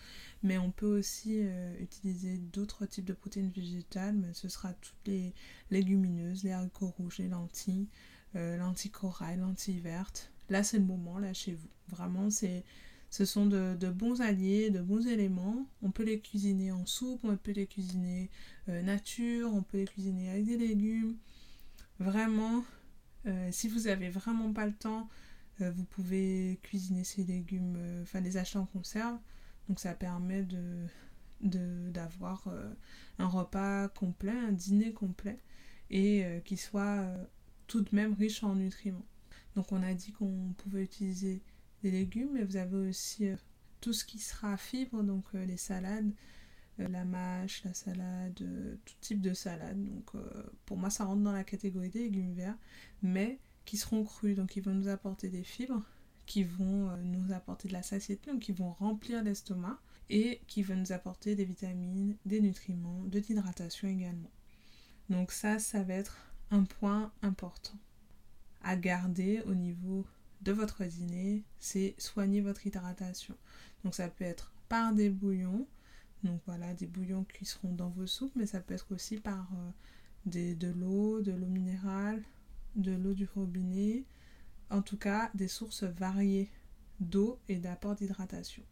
mais 0.45 0.59
on 0.59 0.71
peut 0.71 0.99
aussi 0.99 1.40
utiliser 1.80 2.37
d'autres 2.37 2.87
types 2.87 3.04
de 3.04 3.12
protéines 3.12 3.50
végétales, 3.50 4.14
mais 4.14 4.33
ce 4.33 4.49
sera 4.49 4.73
toutes 4.75 5.07
les 5.07 5.35
légumineuses, 5.73 6.45
les 6.45 6.52
haricots 6.52 6.95
rouges, 6.97 7.19
les 7.19 7.28
lentilles, 7.28 7.88
lentilles 8.35 8.92
corail, 8.92 9.38
lentilles 9.38 9.80
vertes. 9.80 10.30
Là 10.49 10.62
c'est 10.62 10.78
le 10.78 10.85
moment, 10.85 11.19
là 11.19 11.35
chez 11.35 11.54
vous. 11.54 11.69
Vraiment 11.88 12.30
c'est 12.30 12.64
ce 13.11 13.25
sont 13.25 13.47
de, 13.47 13.90
bons 13.90 14.21
alliés, 14.21 14.71
de 14.71 14.81
bons 14.81 15.07
éléments. 15.07 15.67
On 15.83 15.90
peut 15.90 16.05
les 16.05 16.21
cuisiner 16.21 16.71
en 16.71 16.87
soupe, 16.87 17.21
on 17.25 17.37
peut 17.37 17.50
les 17.50 17.67
cuisiner 17.67 18.31
euh, 18.69 18.83
nature, 18.83 19.52
on 19.52 19.62
peut 19.62 19.79
les 19.79 19.85
cuisiner 19.85 20.31
avec 20.31 20.45
des 20.45 20.57
légumes. 20.57 21.17
Vraiment, 21.99 22.64
euh, 23.26 23.49
si 23.50 23.69
vous 23.69 23.81
n'avez 23.81 24.11
vraiment 24.11 24.52
pas 24.52 24.64
le 24.64 24.73
temps, 24.73 25.09
euh, 25.61 25.73
vous 25.73 25.85
pouvez 25.85 26.61
cuisiner 26.62 27.02
ces 27.02 27.25
légumes, 27.25 27.76
enfin 28.02 28.21
les 28.21 28.37
acheter 28.37 28.59
en 28.59 28.67
conserve. 28.67 29.19
Donc 29.69 29.81
ça 29.81 29.93
permet 29.95 30.43
de 30.43 30.87
d'avoir 31.43 32.47
un 33.19 33.26
repas 33.26 33.88
complet, 33.88 34.31
un 34.31 34.52
dîner 34.52 34.93
complet 34.93 35.38
et 35.88 36.23
qui 36.45 36.59
soit 36.59 37.02
tout 37.67 37.81
de 37.81 37.88
même 37.97 38.12
riche 38.12 38.45
en 38.45 38.57
nutriments. 38.57 39.07
Donc 39.57 39.73
on 39.73 39.83
a 39.83 39.95
dit 39.95 40.12
qu'on 40.12 40.52
pouvait 40.59 40.83
utiliser 40.85 41.40
des 41.82 41.90
légumes, 41.90 42.30
mais 42.32 42.44
vous 42.44 42.56
avez 42.56 42.88
aussi 42.88 43.28
euh, 43.28 43.37
tout 43.80 43.92
ce 43.92 44.04
qui 44.04 44.18
sera 44.18 44.56
fibre, 44.56 45.02
donc 45.02 45.25
euh, 45.34 45.44
les 45.44 45.56
salades, 45.56 46.12
euh, 46.78 46.88
la 46.88 47.04
mâche, 47.04 47.62
la 47.64 47.75
salade, 47.75 48.34
tout 48.84 48.94
type 49.00 49.20
de 49.20 49.32
salade. 49.32 49.82
Donc 49.82 50.12
pour 50.66 50.76
moi, 50.76 50.90
ça 50.90 51.04
rentre 51.04 51.22
dans 51.22 51.32
la 51.32 51.44
catégorie 51.44 51.90
des 51.90 52.00
légumes 52.00 52.34
verts, 52.34 52.58
mais 53.02 53.38
qui 53.64 53.76
seront 53.76 54.04
crus, 54.04 54.37
donc 54.37 54.56
ils 54.56 54.62
vont 54.62 54.75
nous 54.75 54.88
apporter 54.88 55.28
des 55.28 55.44
fibres 55.44 55.82
qui 56.26 56.44
vont 56.44 56.96
nous 56.99 57.32
apporter 57.32 57.66
de 57.68 57.72
la 57.72 57.82
satiété, 57.82 58.30
donc 58.30 58.40
qui 58.40 58.52
vont 58.52 58.72
remplir 58.72 59.22
l'estomac 59.22 59.80
et 60.10 60.40
qui 60.46 60.62
vont 60.62 60.76
nous 60.76 60.92
apporter 60.92 61.34
des 61.34 61.44
vitamines, 61.44 62.16
des 62.25 62.40
nutriments, 62.40 63.02
de 63.04 63.18
l'hydratation 63.18 63.88
également. 63.88 64.30
Donc 65.08 65.32
ça, 65.32 65.58
ça 65.58 65.82
va 65.82 65.94
être 65.94 66.16
un 66.52 66.62
point 66.62 67.12
important 67.22 67.78
à 68.62 68.76
garder 68.76 69.42
au 69.46 69.54
niveau 69.54 70.06
de 70.42 70.52
votre 70.52 70.85
dîner, 70.85 71.44
c'est 71.59 71.94
soigner 71.99 72.40
votre 72.40 72.66
hydratation. 72.66 73.37
Donc 73.85 73.94
ça 73.94 74.09
peut 74.09 74.25
être 74.25 74.52
par 74.68 74.92
des 74.94 75.11
bouillons, 75.11 75.66
donc 76.25 76.40
voilà, 76.47 76.75
des 76.75 76.87
bouillons 76.87 77.25
qui 77.25 77.44
seront 77.44 77.73
dans 77.73 77.90
vos 77.90 78.06
soupes, 78.06 78.32
mais 78.37 78.47
ça 78.47 78.61
peut 78.61 78.75
être 78.75 78.92
aussi 78.92 79.18
par 79.18 79.49
euh, 79.54 80.54
de 80.56 80.68
l'eau, 80.68 81.20
de 81.20 81.32
l'eau 81.32 81.47
minérale, 81.47 82.23
de 82.76 82.92
l'eau 82.92 83.14
du 83.14 83.28
robinet, 83.35 84.04
en 84.70 84.82
tout 84.82 84.97
cas 84.97 85.30
des 85.35 85.49
sources 85.49 85.85
variées 85.85 86.49
d'eau 87.00 87.38
et 87.49 87.56
d'apport 87.56 87.97
d'hydratation. 87.97 88.62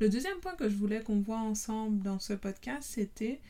Le 0.00 0.08
deuxième 0.08 0.38
point 0.38 0.54
que 0.54 0.68
je 0.68 0.76
voulais 0.76 1.02
qu'on 1.02 1.20
voit 1.20 1.40
ensemble 1.40 2.02
dans 2.02 2.20
ce 2.20 2.32
podcast, 2.32 2.88
c'était 2.88 3.40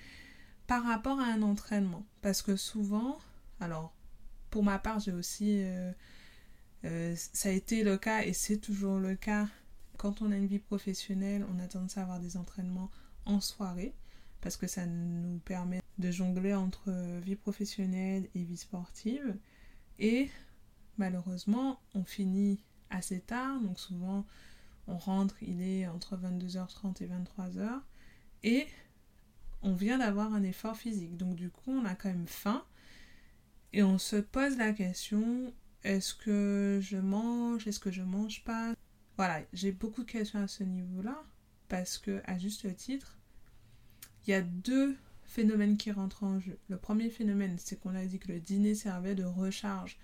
par 0.66 0.84
rapport 0.84 1.20
à 1.20 1.24
un 1.24 1.42
entraînement. 1.42 2.06
Parce 2.22 2.40
que 2.40 2.56
souvent, 2.56 3.18
alors 3.60 3.92
pour 4.50 4.64
ma 4.64 4.78
part, 4.78 4.98
j'ai 4.98 5.12
aussi... 5.12 5.62
Euh, 5.62 5.92
euh, 6.84 7.14
ça 7.16 7.48
a 7.48 7.52
été 7.52 7.82
le 7.82 7.96
cas 7.96 8.22
et 8.22 8.32
c'est 8.32 8.58
toujours 8.58 8.98
le 8.98 9.16
cas. 9.16 9.48
Quand 9.96 10.22
on 10.22 10.30
a 10.30 10.36
une 10.36 10.46
vie 10.46 10.58
professionnelle, 10.58 11.44
on 11.52 11.58
a 11.58 11.66
tendance 11.66 11.98
à 11.98 12.02
avoir 12.02 12.20
des 12.20 12.36
entraînements 12.36 12.90
en 13.24 13.40
soirée 13.40 13.94
parce 14.40 14.56
que 14.56 14.66
ça 14.66 14.86
nous 14.86 15.38
permet 15.40 15.82
de 15.98 16.10
jongler 16.10 16.54
entre 16.54 16.92
vie 17.20 17.36
professionnelle 17.36 18.28
et 18.34 18.44
vie 18.44 18.56
sportive. 18.56 19.36
Et 19.98 20.30
malheureusement, 20.96 21.80
on 21.94 22.04
finit 22.04 22.62
assez 22.90 23.20
tard, 23.20 23.60
donc 23.60 23.78
souvent 23.80 24.24
on 24.86 24.96
rentre, 24.96 25.42
il 25.42 25.60
est 25.60 25.86
entre 25.86 26.16
22h30 26.16 27.02
et 27.02 27.08
23h, 27.08 27.80
et 28.42 28.66
on 29.62 29.74
vient 29.74 29.98
d'avoir 29.98 30.32
un 30.32 30.42
effort 30.42 30.76
physique. 30.76 31.16
Donc 31.16 31.34
du 31.34 31.50
coup, 31.50 31.72
on 31.72 31.84
a 31.84 31.94
quand 31.94 32.08
même 32.08 32.28
faim 32.28 32.64
et 33.72 33.82
on 33.82 33.98
se 33.98 34.16
pose 34.16 34.56
la 34.56 34.72
question 34.72 35.52
est-ce 35.88 36.14
que 36.14 36.80
je 36.82 36.98
mange? 36.98 37.66
Est-ce 37.66 37.80
que 37.80 37.90
je 37.90 38.02
mange 38.02 38.44
pas? 38.44 38.74
Voilà, 39.16 39.40
j'ai 39.54 39.72
beaucoup 39.72 40.04
de 40.04 40.10
questions 40.10 40.42
à 40.42 40.46
ce 40.46 40.62
niveau-là 40.62 41.24
parce 41.68 41.96
que, 41.96 42.20
à 42.26 42.36
juste 42.38 42.76
titre, 42.76 43.16
il 44.26 44.30
y 44.30 44.34
a 44.34 44.42
deux 44.42 44.96
phénomènes 45.24 45.78
qui 45.78 45.90
rentrent 45.90 46.24
en 46.24 46.40
jeu. 46.40 46.58
Le 46.68 46.76
premier 46.76 47.08
phénomène, 47.08 47.56
c'est 47.58 47.80
qu'on 47.80 47.94
a 47.94 48.04
dit 48.04 48.18
que 48.18 48.30
le 48.30 48.38
dîner 48.38 48.74
servait 48.74 49.14
de 49.14 49.24
recharge 49.24 49.98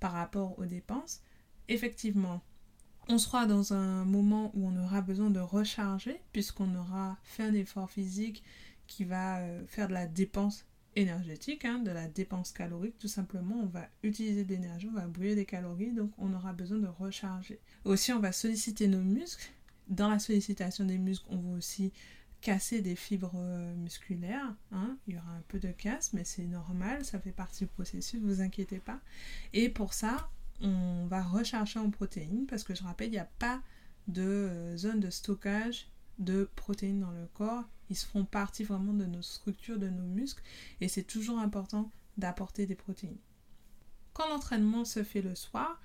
par 0.00 0.10
rapport 0.10 0.58
aux 0.58 0.66
dépenses. 0.66 1.22
Effectivement, 1.68 2.42
on 3.08 3.18
sera 3.18 3.46
dans 3.46 3.72
un 3.72 4.04
moment 4.04 4.50
où 4.54 4.66
on 4.66 4.76
aura 4.76 5.02
besoin 5.02 5.30
de 5.30 5.40
recharger 5.40 6.20
puisqu'on 6.32 6.74
aura 6.74 7.16
fait 7.22 7.44
un 7.44 7.54
effort 7.54 7.90
physique 7.90 8.42
qui 8.88 9.04
va 9.04 9.38
euh, 9.38 9.64
faire 9.68 9.86
de 9.86 9.94
la 9.94 10.06
dépense 10.06 10.66
énergétique, 10.98 11.64
hein, 11.64 11.78
de 11.78 11.90
la 11.90 12.08
dépense 12.08 12.52
calorique, 12.52 12.98
tout 12.98 13.08
simplement, 13.08 13.56
on 13.62 13.66
va 13.66 13.88
utiliser 14.02 14.44
de 14.44 14.48
l'énergie, 14.48 14.88
on 14.90 14.94
va 14.94 15.06
bouillir 15.06 15.36
des 15.36 15.44
calories, 15.44 15.92
donc 15.92 16.10
on 16.18 16.32
aura 16.34 16.52
besoin 16.52 16.78
de 16.78 16.88
recharger. 16.88 17.60
Aussi, 17.84 18.12
on 18.12 18.20
va 18.20 18.32
solliciter 18.32 18.88
nos 18.88 19.00
muscles. 19.00 19.50
Dans 19.88 20.10
la 20.10 20.18
sollicitation 20.18 20.84
des 20.84 20.98
muscles, 20.98 21.26
on 21.30 21.38
va 21.38 21.56
aussi 21.56 21.92
casser 22.40 22.82
des 22.82 22.96
fibres 22.96 23.32
euh, 23.36 23.74
musculaires. 23.76 24.54
Hein. 24.72 24.96
Il 25.06 25.14
y 25.14 25.16
aura 25.16 25.30
un 25.30 25.42
peu 25.48 25.58
de 25.58 25.70
casse, 25.70 26.12
mais 26.12 26.24
c'est 26.24 26.44
normal, 26.44 27.04
ça 27.04 27.18
fait 27.18 27.32
partie 27.32 27.64
du 27.64 27.68
processus, 27.68 28.20
ne 28.20 28.26
vous 28.26 28.40
inquiétez 28.40 28.78
pas. 28.78 29.00
Et 29.52 29.68
pour 29.68 29.94
ça, 29.94 30.28
on 30.60 31.06
va 31.06 31.22
recharger 31.22 31.78
en 31.78 31.90
protéines, 31.90 32.46
parce 32.46 32.64
que 32.64 32.74
je 32.74 32.82
rappelle, 32.82 33.08
il 33.08 33.12
n'y 33.12 33.18
a 33.18 33.30
pas 33.38 33.62
de 34.08 34.22
euh, 34.22 34.76
zone 34.76 35.00
de 35.00 35.10
stockage 35.10 35.88
de 36.18 36.50
protéines 36.56 37.00
dans 37.00 37.12
le 37.12 37.26
corps 37.34 37.64
ils 37.90 37.96
font 37.96 38.24
partie 38.24 38.64
vraiment 38.64 38.92
de 38.92 39.06
nos 39.06 39.22
structures, 39.22 39.78
de 39.78 39.88
nos 39.88 40.06
muscles, 40.06 40.42
et 40.80 40.88
c'est 40.88 41.02
toujours 41.02 41.38
important 41.38 41.90
d'apporter 42.16 42.66
des 42.66 42.74
protéines. 42.74 43.18
Quand 44.12 44.28
l'entraînement 44.28 44.84
se 44.84 45.04
fait 45.04 45.22
le 45.22 45.34
soir, 45.34 45.80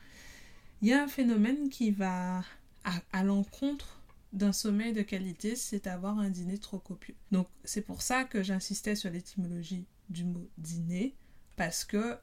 il 0.81 0.89
y 0.89 0.93
a 0.93 1.03
un 1.03 1.07
phénomène 1.07 1.69
qui 1.69 1.91
va 1.91 2.43
à, 2.83 3.23
l'encontre 3.23 4.01
d'un 4.33 4.51
sommeil 4.51 4.91
de 4.91 5.01
qualité, 5.01 5.55
c'est 5.55 5.87
avoir 5.87 6.19
un 6.19 6.29
dîner 6.29 6.57
trop 6.57 6.79
copieux. 6.79 7.15
Donc 7.31 7.47
c'est 7.63 7.81
pour 7.81 8.01
ça 8.01 8.23
que 8.25 8.43
j'insistais 8.43 8.95
sur 8.95 9.09
l'étymologie 9.09 9.85
du 10.09 10.25
mot 10.25 10.49
dîner, 10.57 11.15
parce 11.55 11.85
que 11.85 12.17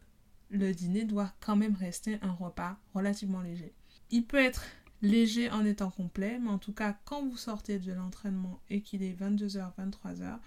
le 0.50 0.74
dîner 0.74 1.04
doit 1.04 1.32
quand 1.40 1.56
même 1.56 1.76
rester 1.76 2.18
un 2.22 2.32
repas 2.32 2.76
relativement 2.92 3.40
léger. 3.40 3.72
Il 4.10 4.26
peut 4.26 4.42
être 4.42 4.64
léger 5.02 5.50
en 5.50 5.64
étant 5.64 5.90
complet, 5.90 6.38
mais 6.38 6.50
en 6.50 6.58
tout 6.58 6.72
cas, 6.72 6.96
quand 7.04 7.24
vous 7.24 7.36
sortez 7.36 7.78
de 7.78 7.92
l'entraînement 7.92 8.60
et 8.68 8.82
qu'il 8.82 9.02
est 9.02 9.18
22h, 9.18 9.72
23h, 9.78 10.38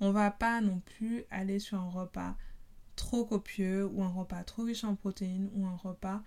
on 0.00 0.10
va 0.10 0.30
pas 0.30 0.60
non 0.60 0.80
plus 0.80 1.24
aller 1.30 1.58
sur 1.58 1.78
un 1.78 1.88
repas 1.88 2.36
trop 2.96 3.24
copieux 3.24 3.86
ou 3.86 4.02
un 4.02 4.08
repas 4.08 4.44
trop 4.44 4.64
riche 4.64 4.84
en 4.84 4.94
protéines 4.94 5.48
ou 5.54 5.66
un 5.66 5.76
repas 5.76 6.22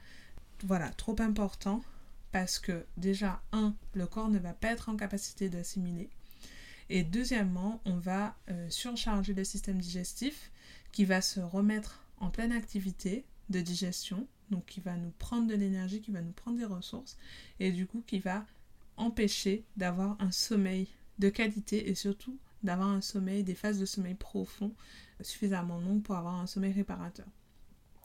voilà, 0.63 0.89
trop 0.89 1.15
important 1.19 1.83
parce 2.31 2.59
que 2.59 2.85
déjà, 2.97 3.41
un, 3.51 3.75
le 3.93 4.07
corps 4.07 4.29
ne 4.29 4.39
va 4.39 4.53
pas 4.53 4.69
être 4.69 4.89
en 4.89 4.97
capacité 4.97 5.49
d'assimiler. 5.49 6.09
Et 6.89 7.03
deuxièmement, 7.03 7.81
on 7.85 7.97
va 7.97 8.35
euh, 8.49 8.69
surcharger 8.69 9.33
le 9.33 9.43
système 9.43 9.79
digestif 9.79 10.51
qui 10.91 11.05
va 11.05 11.21
se 11.21 11.39
remettre 11.39 12.03
en 12.19 12.29
pleine 12.29 12.51
activité 12.51 13.25
de 13.49 13.61
digestion 13.61 14.27
donc 14.49 14.65
qui 14.65 14.79
va 14.79 14.95
nous 14.95 15.11
prendre 15.17 15.47
de 15.47 15.55
l'énergie, 15.55 16.01
qui 16.01 16.11
va 16.11 16.21
nous 16.21 16.31
prendre 16.31 16.57
des 16.57 16.65
ressources, 16.65 17.17
et 17.59 17.71
du 17.71 17.87
coup 17.87 18.03
qui 18.05 18.19
va 18.19 18.45
empêcher 18.97 19.65
d'avoir 19.77 20.15
un 20.21 20.31
sommeil 20.31 20.87
de 21.19 21.29
qualité 21.29 21.89
et 21.89 21.95
surtout 21.95 22.37
d'avoir 22.63 22.89
un 22.89 23.01
sommeil, 23.01 23.43
des 23.43 23.55
phases 23.55 23.79
de 23.79 23.85
sommeil 23.85 24.15
profond 24.15 24.73
suffisamment 25.21 25.79
longues 25.79 26.01
pour 26.01 26.15
avoir 26.15 26.35
un 26.35 26.47
sommeil 26.47 26.73
réparateur. 26.73 27.27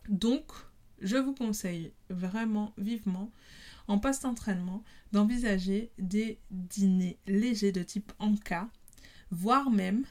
Donc, 0.09 0.53
je 1.01 1.17
vous 1.17 1.35
conseille 1.35 1.93
vraiment 2.11 2.73
vivement 2.77 3.33
en 3.89 3.99
post-entraînement 3.99 4.85
d'envisager 5.13 5.91
des 5.99 6.39
dîners 6.51 7.19
légers 7.27 7.73
de 7.73 7.83
type 7.83 8.13
Anka, 8.19 8.69
voire 9.31 9.71
même, 9.71 10.05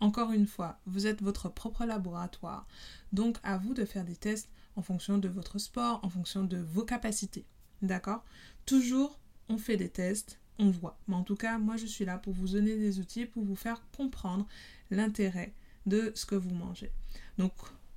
encore 0.00 0.32
une 0.32 0.46
fois, 0.46 0.78
vous 0.86 1.06
êtes 1.06 1.22
votre 1.22 1.48
propre 1.48 1.84
laboratoire, 1.84 2.66
donc 3.12 3.38
à 3.42 3.58
vous 3.58 3.74
de 3.74 3.84
faire 3.84 4.04
des 4.04 4.16
tests 4.16 4.50
en 4.78 4.82
fonction 4.82 5.18
de 5.18 5.28
votre 5.28 5.58
sport, 5.58 5.98
en 6.04 6.08
fonction 6.08 6.44
de 6.44 6.56
vos 6.56 6.84
capacités. 6.84 7.44
D'accord? 7.82 8.24
Toujours, 8.64 9.18
on 9.48 9.58
fait 9.58 9.76
des 9.76 9.88
tests, 9.88 10.38
on 10.60 10.70
voit. 10.70 10.96
Mais 11.08 11.16
en 11.16 11.24
tout 11.24 11.34
cas, 11.34 11.58
moi, 11.58 11.76
je 11.76 11.86
suis 11.86 12.04
là 12.04 12.16
pour 12.16 12.32
vous 12.32 12.48
donner 12.50 12.76
des 12.76 13.00
outils, 13.00 13.26
pour 13.26 13.44
vous 13.44 13.56
faire 13.56 13.82
comprendre 13.96 14.46
l'intérêt 14.92 15.52
de 15.86 16.12
ce 16.14 16.26
que 16.26 16.36
vous 16.36 16.54
mangez. 16.54 16.92
Donc, 17.38 17.52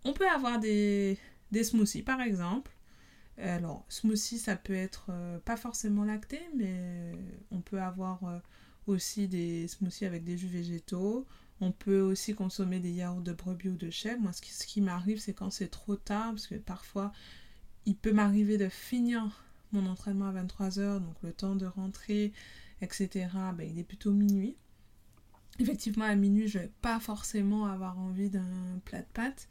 on 0.05 0.13
peut 0.13 0.27
avoir 0.27 0.59
des, 0.59 1.19
smoothies, 1.63 2.01
par 2.01 2.19
exemple. 2.19 2.71
Alors, 3.37 3.85
smoothie, 3.87 4.39
ça 4.39 4.55
peut 4.55 4.73
être 4.73 5.05
euh, 5.09 5.37
pas 5.39 5.57
forcément 5.57 6.03
lacté, 6.03 6.39
mais 6.57 7.11
on 7.51 7.61
peut 7.61 7.81
avoir 7.81 8.23
euh, 8.23 8.39
aussi 8.87 9.27
des 9.27 9.67
smoothies 9.67 10.05
avec 10.05 10.23
des 10.23 10.35
jus 10.35 10.47
végétaux. 10.47 11.27
On 11.61 11.71
peut 11.71 12.01
aussi 12.01 12.33
consommer 12.33 12.79
des 12.79 12.91
yaourts 12.91 13.21
de 13.21 13.33
brebis 13.33 13.69
ou 13.69 13.77
de 13.77 13.91
chèvre. 13.91 14.19
Moi, 14.19 14.31
ce 14.33 14.65
qui, 14.65 14.81
m'arrive, 14.81 15.19
c'est 15.19 15.33
quand 15.33 15.51
c'est 15.51 15.67
trop 15.67 15.95
tard, 15.95 16.31
parce 16.31 16.47
que 16.47 16.55
parfois, 16.55 17.13
il 17.85 17.95
peut 17.95 18.11
m'arriver 18.11 18.57
de 18.57 18.67
finir 18.67 19.43
mon 19.71 19.85
entraînement 19.85 20.29
à 20.29 20.43
23h, 20.43 20.99
donc 20.99 21.15
le 21.21 21.31
temps 21.31 21.55
de 21.55 21.67
rentrer, 21.67 22.33
etc. 22.81 23.29
Ben, 23.55 23.69
il 23.69 23.77
est 23.77 23.83
plutôt 23.83 24.11
minuit. 24.11 24.55
Effectivement, 25.59 26.05
à 26.05 26.15
minuit, 26.15 26.47
je 26.47 26.59
vais 26.59 26.71
pas 26.81 26.99
forcément 26.99 27.67
avoir 27.67 27.99
envie 27.99 28.31
d'un 28.31 28.79
plat 28.83 29.01
de 29.01 29.07
pâtes, 29.13 29.47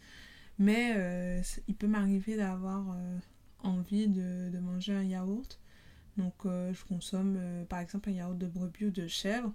mais 0.58 0.94
euh, 0.96 1.40
il 1.68 1.76
peut 1.76 1.86
m'arriver 1.86 2.36
d'avoir 2.36 2.90
euh, 2.90 3.18
envie 3.62 4.08
de, 4.08 4.58
manger 4.58 4.94
un 4.94 5.04
yaourt. 5.04 5.60
Donc, 6.16 6.34
euh, 6.44 6.74
je 6.74 6.84
consomme 6.86 7.38
par 7.68 7.78
exemple 7.78 8.10
un 8.10 8.14
yaourt 8.14 8.36
de 8.36 8.48
brebis 8.48 8.86
ou 8.86 8.90
de 8.90 9.06
chèvre 9.06 9.52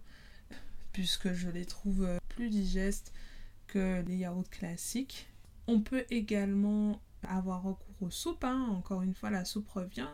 puisque 0.94 1.34
je 1.34 1.50
les 1.50 1.66
trouve 1.66 2.08
plus 2.36 2.50
digestes 2.50 3.14
que 3.68 4.02
les 4.08 4.18
yaourts 4.18 4.50
classiques. 4.50 5.28
On 5.68 5.82
peut 5.82 6.06
également 6.10 7.02
avoir 7.24 7.64
recours 7.64 7.96
aux 8.02 8.12
soupes, 8.12 8.44
hein. 8.44 8.68
encore 8.70 9.02
une 9.02 9.16
fois 9.16 9.30
la 9.30 9.46
soupe 9.46 9.70
revient. 9.70 10.10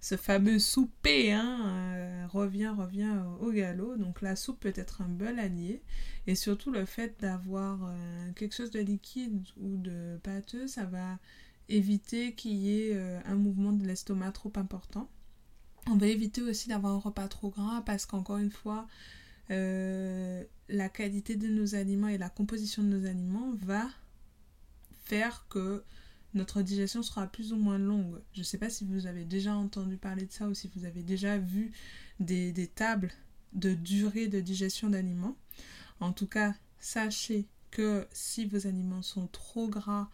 Ce 0.00 0.16
fameux 0.16 0.58
souper 0.58 1.32
hein, 1.32 1.94
euh, 1.96 2.26
revient, 2.28 2.72
revient 2.76 3.18
au 3.40 3.50
galop. 3.50 3.96
Donc 3.96 4.22
la 4.22 4.36
soupe 4.36 4.60
peut 4.60 4.72
être 4.76 5.02
un 5.02 5.08
bel 5.08 5.38
allié. 5.38 5.82
Et 6.26 6.34
surtout 6.34 6.70
le 6.70 6.84
fait 6.84 7.20
d'avoir 7.20 7.80
euh, 7.82 8.32
quelque 8.32 8.54
chose 8.54 8.70
de 8.70 8.80
liquide 8.80 9.42
ou 9.60 9.76
de 9.76 10.18
pâteux, 10.22 10.66
ça 10.68 10.84
va 10.84 11.18
éviter 11.68 12.34
qu'il 12.34 12.54
y 12.54 12.80
ait 12.80 12.96
un 13.24 13.34
mouvement 13.34 13.72
de 13.72 13.84
l'estomac 13.84 14.30
trop 14.30 14.52
important. 14.54 15.10
On 15.88 15.96
va 15.96 16.06
éviter 16.06 16.42
aussi 16.42 16.68
d'avoir 16.68 16.94
un 16.94 16.98
repas 16.98 17.28
trop 17.28 17.50
gras 17.50 17.82
parce 17.84 18.06
qu'encore 18.06 18.38
une 18.38 18.50
fois, 18.50 18.86
euh, 19.50 20.44
la 20.68 20.88
qualité 20.88 21.36
de 21.36 21.48
nos 21.48 21.74
aliments 21.74 22.08
et 22.08 22.18
la 22.18 22.30
composition 22.30 22.82
de 22.82 22.88
nos 22.88 23.06
aliments 23.06 23.52
va 23.62 23.88
faire 25.04 25.46
que 25.48 25.84
notre 26.34 26.62
digestion 26.62 27.02
sera 27.02 27.26
plus 27.26 27.52
ou 27.52 27.56
moins 27.56 27.78
longue. 27.78 28.20
Je 28.34 28.40
ne 28.40 28.44
sais 28.44 28.58
pas 28.58 28.70
si 28.70 28.84
vous 28.84 29.06
avez 29.06 29.24
déjà 29.24 29.54
entendu 29.54 29.96
parler 29.96 30.26
de 30.26 30.32
ça 30.32 30.48
ou 30.48 30.54
si 30.54 30.70
vous 30.74 30.84
avez 30.84 31.02
déjà 31.02 31.38
vu 31.38 31.72
des, 32.20 32.70
tables 32.74 33.12
de 33.52 33.74
durée 33.74 34.28
de 34.28 34.40
digestion 34.40 34.90
d'aliments. 34.90 35.36
En 36.00 36.12
tout 36.12 36.26
cas, 36.26 36.54
sachez 36.78 37.46
que 37.70 38.06
si 38.12 38.44
vos 38.46 38.66
aliments 38.66 39.02
sont 39.02 39.28
trop 39.28 39.68
gras, 39.68 40.10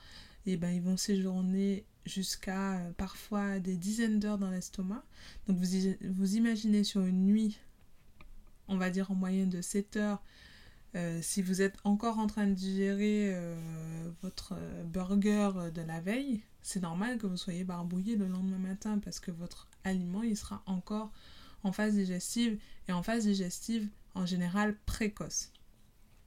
et 0.46 0.52
eh 0.52 0.56
ben, 0.56 0.70
ils 0.70 0.82
vont 0.82 0.96
séjourner 0.96 1.84
jusqu'à 2.04 2.78
euh, 2.78 2.92
parfois 2.96 3.60
des 3.60 3.76
dizaines 3.76 4.18
d'heures 4.18 4.38
dans 4.38 4.50
l'estomac. 4.50 5.04
Donc 5.46 5.56
vous 5.56 6.36
imaginez 6.36 6.82
sur 6.82 7.02
une 7.02 7.24
nuit, 7.24 7.58
on 8.72 8.78
va 8.78 8.90
dire 8.90 9.10
en 9.10 9.14
moyenne 9.14 9.50
de 9.50 9.60
7 9.60 9.96
heures, 9.96 10.22
euh, 10.94 11.20
si 11.22 11.42
vous 11.42 11.62
êtes 11.62 11.76
encore 11.84 12.18
en 12.18 12.26
train 12.26 12.46
de 12.46 12.54
digérer 12.54 13.32
euh, 13.32 13.56
votre 14.22 14.54
burger 14.84 15.70
de 15.74 15.82
la 15.82 16.00
veille, 16.00 16.42
c'est 16.62 16.82
normal 16.82 17.18
que 17.18 17.26
vous 17.26 17.36
soyez 17.36 17.64
barbouillé 17.64 18.16
le 18.16 18.28
lendemain 18.28 18.58
matin 18.58 18.98
parce 18.98 19.20
que 19.20 19.30
votre 19.30 19.68
aliment 19.84 20.22
il 20.22 20.36
sera 20.36 20.62
encore 20.66 21.10
en 21.64 21.72
phase 21.72 21.94
digestive 21.94 22.58
et 22.88 22.92
en 22.92 23.02
phase 23.02 23.24
digestive 23.24 23.88
en 24.14 24.26
général 24.26 24.76
précoce. 24.86 25.52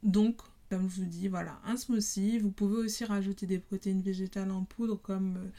Donc 0.04 0.42
comme 0.70 0.90
je 0.90 0.96
vous 1.02 1.06
dis, 1.06 1.28
voilà, 1.28 1.60
un 1.66 1.78
smoothie. 1.78 2.40
Vous 2.40 2.52
pouvez 2.52 2.78
aussi 2.78 3.06
rajouter 3.06 3.46
des 3.46 3.60
protéines 3.60 4.02
végétales 4.02 4.52
en 4.52 4.64
poudre 4.64 4.96
comme 4.96 5.38
euh, 5.38 5.50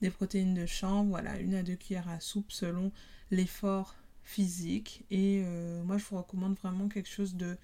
des 0.00 0.10
protéines 0.10 0.54
de 0.54 0.66
chambre, 0.66 1.10
voilà, 1.10 1.38
une 1.40 1.54
à 1.54 1.62
deux 1.62 1.76
cuillères 1.76 2.08
à 2.08 2.20
soupe 2.20 2.52
selon 2.52 2.92
l'effort 3.30 3.94
physique. 4.24 5.04
Et 5.10 5.42
euh, 5.44 5.82
moi, 5.84 5.98
je 5.98 6.04
vous 6.04 6.16
recommande 6.16 6.56
vraiment 6.56 6.88
quelque 6.88 7.08
chose 7.08 7.34
de, 7.36 7.56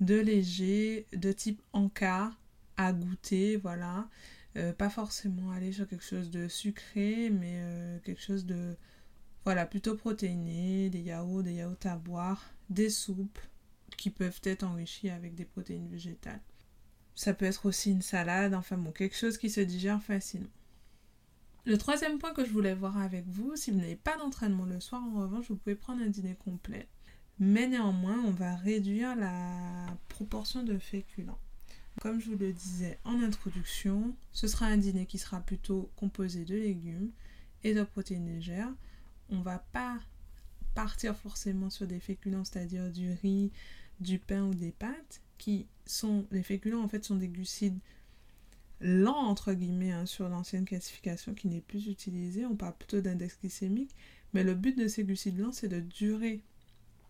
de 0.00 0.18
léger, 0.18 1.06
de 1.12 1.32
type 1.32 1.62
encas 1.72 2.32
à 2.76 2.92
goûter, 2.92 3.56
voilà. 3.56 4.08
Euh, 4.56 4.72
pas 4.72 4.90
forcément 4.90 5.50
aller 5.50 5.72
sur 5.72 5.88
quelque 5.88 6.04
chose 6.04 6.30
de 6.30 6.48
sucré, 6.48 7.30
mais 7.30 7.60
quelque 8.04 8.22
chose 8.22 8.46
de, 8.46 8.76
voilà, 9.44 9.66
plutôt 9.66 9.96
protéiné, 9.96 10.90
des 10.90 11.00
yaourts, 11.00 11.42
des 11.42 11.54
yaourts 11.54 11.76
à 11.84 11.96
boire, 11.96 12.54
des 12.70 12.90
soupes, 12.90 13.38
qui 13.96 14.10
peuvent 14.10 14.40
être 14.44 14.64
enrichis 14.64 15.10
avec 15.10 15.34
des 15.34 15.44
protéines 15.44 15.88
végétales. 15.88 16.40
Ça 17.14 17.32
peut 17.32 17.44
être 17.44 17.66
aussi 17.66 17.90
une 17.92 18.02
salade, 18.02 18.54
enfin 18.54 18.76
bon, 18.76 18.90
quelque 18.90 19.16
chose 19.16 19.38
qui 19.38 19.50
se 19.50 19.60
digère 19.60 20.02
facilement. 20.02 20.48
Le 21.66 21.78
troisième 21.78 22.18
point 22.18 22.34
que 22.34 22.44
je 22.44 22.50
voulais 22.50 22.74
voir 22.74 22.98
avec 22.98 23.26
vous, 23.26 23.56
si 23.56 23.70
vous 23.70 23.78
n'avez 23.78 23.96
pas 23.96 24.18
d'entraînement 24.18 24.66
le 24.66 24.80
soir, 24.80 25.02
en 25.02 25.22
revanche, 25.22 25.48
vous 25.48 25.56
pouvez 25.56 25.74
prendre 25.74 26.02
un 26.02 26.08
dîner 26.08 26.36
complet. 26.44 26.86
Mais 27.38 27.66
néanmoins, 27.66 28.20
on 28.26 28.32
va 28.32 28.54
réduire 28.54 29.16
la 29.16 29.86
proportion 30.08 30.62
de 30.62 30.76
féculents. 30.76 31.38
Comme 32.02 32.20
je 32.20 32.30
vous 32.30 32.36
le 32.36 32.52
disais 32.52 32.98
en 33.04 33.22
introduction, 33.22 34.14
ce 34.32 34.46
sera 34.46 34.66
un 34.66 34.76
dîner 34.76 35.06
qui 35.06 35.16
sera 35.16 35.40
plutôt 35.40 35.90
composé 35.96 36.44
de 36.44 36.54
légumes 36.54 37.10
et 37.62 37.72
de 37.72 37.82
protéines 37.82 38.26
légères. 38.26 38.72
On 39.30 39.40
va 39.40 39.58
pas 39.72 39.98
partir 40.74 41.16
forcément 41.16 41.70
sur 41.70 41.86
des 41.86 42.00
féculents, 42.00 42.44
c'est-à-dire 42.44 42.90
du 42.92 43.12
riz, 43.22 43.52
du 44.00 44.18
pain 44.18 44.44
ou 44.44 44.54
des 44.54 44.72
pâtes, 44.72 45.22
qui 45.38 45.66
sont, 45.86 46.26
les 46.30 46.42
féculents 46.42 46.82
en 46.82 46.88
fait 46.88 47.04
sont 47.04 47.16
des 47.16 47.28
glucides 47.28 47.78
lents 48.84 49.26
entre 49.26 49.54
guillemets 49.54 49.92
hein, 49.92 50.06
sur 50.06 50.28
l'ancienne 50.28 50.66
classification 50.66 51.34
qui 51.34 51.48
n'est 51.48 51.62
plus 51.62 51.86
utilisée, 51.86 52.44
on 52.44 52.54
parle 52.54 52.76
plutôt 52.76 53.00
d'index 53.00 53.38
glycémique, 53.40 53.96
mais 54.34 54.44
le 54.44 54.54
but 54.54 54.78
de 54.78 54.86
ces 54.86 55.04
glucides 55.04 55.38
lents 55.38 55.52
c'est 55.52 55.68
de 55.68 55.80
durer, 55.80 56.42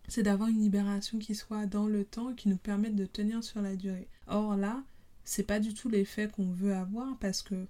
c'est 0.07 0.23
d'avoir 0.23 0.49
une 0.49 0.61
libération 0.61 1.19
qui 1.19 1.35
soit 1.35 1.65
dans 1.65 1.85
le 1.85 2.05
temps 2.05 2.31
et 2.31 2.35
qui 2.35 2.47
nous 2.47 2.57
permette 2.57 2.95
de 2.95 3.05
tenir 3.05 3.43
sur 3.43 3.61
la 3.61 3.75
durée. 3.75 4.07
Or 4.27 4.55
là, 4.55 4.83
c'est 5.25 5.43
pas 5.43 5.59
du 5.59 5.73
tout 5.73 5.89
l'effet 5.89 6.29
qu'on 6.29 6.51
veut 6.51 6.75
avoir 6.75 7.17
parce 7.19 7.41
que 7.41 7.67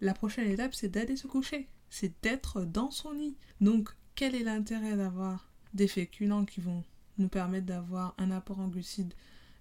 la 0.00 0.12
prochaine 0.12 0.50
étape 0.50 0.74
c'est 0.74 0.88
d'aller 0.88 1.16
se 1.16 1.26
coucher, 1.26 1.66
c'est 1.88 2.12
d'être 2.22 2.64
dans 2.64 2.90
son 2.90 3.12
lit. 3.12 3.36
Donc 3.60 3.88
quel 4.14 4.34
est 4.34 4.44
l'intérêt 4.44 4.96
d'avoir 4.96 5.50
des 5.72 5.88
féculents 5.88 6.44
qui 6.44 6.60
vont 6.60 6.84
nous 7.18 7.28
permettre 7.28 7.66
d'avoir 7.66 8.14
un 8.18 8.30
apport 8.30 8.60
en 8.60 8.68
glucides 8.68 9.14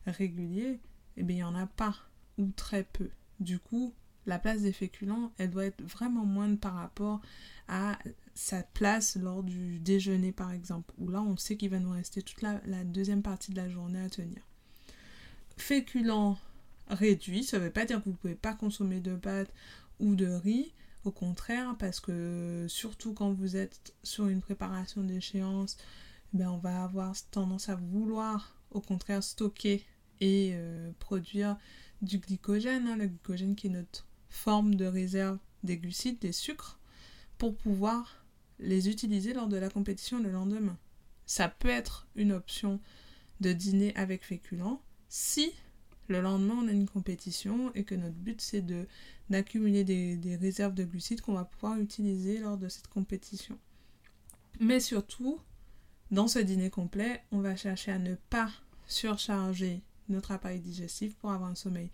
régulier, 0.06 0.80
eh 1.18 1.24
bien, 1.24 1.36
il 1.36 1.40
n'y 1.40 1.44
en 1.44 1.56
a 1.56 1.66
pas, 1.66 1.96
ou 2.38 2.52
très 2.56 2.84
peu. 2.84 3.10
Du 3.40 3.60
coup, 3.60 3.94
la 4.26 4.40
place 4.40 4.62
des 4.62 4.72
féculents, 4.72 5.32
elle 5.38 5.52
doit 5.52 5.66
être 5.66 5.82
vraiment 5.84 6.26
moindre 6.26 6.60
par 6.60 6.76
rapport 6.76 7.22
à 7.68 7.98
sa 8.34 8.64
place 8.64 9.16
lors 9.16 9.44
du 9.44 9.80
déjeuner, 9.80 10.32
par 10.32 10.52
exemple, 10.52 10.94
où 10.98 11.10
là, 11.10 11.22
on 11.22 11.38
sait 11.38 11.58
qu'il 11.58 11.70
va 11.70 11.80
nous 11.80 11.92
rester 11.92 12.22
toute 12.22 12.42
la, 12.42 12.60
deuxième 12.84 13.22
partie 13.22 13.52
de 13.52 13.58
la 13.58 13.70
journée 13.70 14.02
à 14.02 14.10
tenir. 14.10 14.42
Féculents 15.58 16.38
réduits, 16.88 17.44
ça 17.44 17.60
ne 17.60 17.64
veut 17.64 17.72
pas 17.72 17.86
dire 17.86 18.00
que 18.00 18.06
vous 18.06 18.12
ne 18.12 18.18
pouvez 18.18 18.36
pas 18.36 18.54
consommer 18.54 19.00
de 19.00 19.16
pâtes 19.16 19.54
ou 20.00 20.16
de 20.16 20.28
riz, 20.28 20.74
au 21.06 21.12
contraire, 21.12 21.76
parce 21.78 22.00
que 22.00 22.66
surtout 22.68 23.14
quand 23.14 23.32
vous 23.32 23.56
êtes 23.56 23.94
sur 24.04 24.28
une 24.28 24.42
préparation 24.42 25.04
d'échéance, 25.04 25.78
ben, 26.34 26.50
on 26.50 26.58
va 26.58 26.84
avoir 26.84 27.16
tendance 27.32 27.70
à 27.70 27.76
vouloir 27.76 28.56
au 28.72 28.82
contraire 28.82 29.24
stocker 29.24 29.86
et 30.20 30.52
euh, 30.54 30.92
produire 31.00 31.58
du 32.02 32.20
glycogène, 32.20 32.88
hein, 32.88 32.98
le 32.98 33.08
glycogène 33.08 33.56
qui 33.56 33.68
est 33.68 33.72
notre 33.72 34.06
forme 34.30 34.76
de 34.76 34.86
réserve 34.86 35.40
des 35.64 35.78
glucides, 35.78 36.20
des 36.20 36.32
sucres, 36.32 36.80
pour 37.38 37.56
pouvoir 37.56 38.26
les 38.60 38.90
utiliser 38.90 39.34
lors 39.34 39.48
de 39.48 39.58
la 39.58 39.70
compétition 39.70 40.20
le 40.20 40.32
lendemain. 40.32 40.78
Ça 41.26 41.50
peut 41.50 41.70
être 41.70 42.08
une 42.16 42.32
option 42.32 42.80
de 43.42 43.52
dîner 43.52 43.96
avec 43.96 44.24
féculents 44.24 44.82
si 45.10 45.52
le 46.08 46.22
lendemain 46.22 46.56
on 46.62 46.68
a 46.68 46.72
une 46.72 46.88
compétition 46.88 47.74
et 47.74 47.84
que 47.84 47.96
notre 47.96 48.16
but 48.16 48.40
c'est 48.40 48.62
de 48.62 48.88
d'accumuler 49.30 49.84
des, 49.84 50.18
des 50.18 50.36
réserves 50.36 50.76
de 50.76 50.84
glucides 50.84 51.22
qu'on 51.22 51.34
va 51.34 51.46
pouvoir 51.46 51.80
utiliser 51.80 52.38
lors 52.38 52.58
de 52.58 52.70
cette 52.70 52.88
compétition. 52.88 53.58
Mais 54.60 54.80
surtout, 54.80 55.40
dans 56.12 56.28
ce 56.28 56.38
dîner 56.38 56.70
complet, 56.70 57.24
on 57.32 57.40
va 57.40 57.56
chercher 57.56 57.92
à 57.92 57.98
ne 57.98 58.14
pas 58.30 58.52
surcharger 58.86 59.82
notre 60.10 60.32
appareil 60.32 60.60
digestif 60.60 61.16
pour 61.16 61.32
avoir 61.32 61.50
un 61.50 61.56
sommeil 61.56 61.92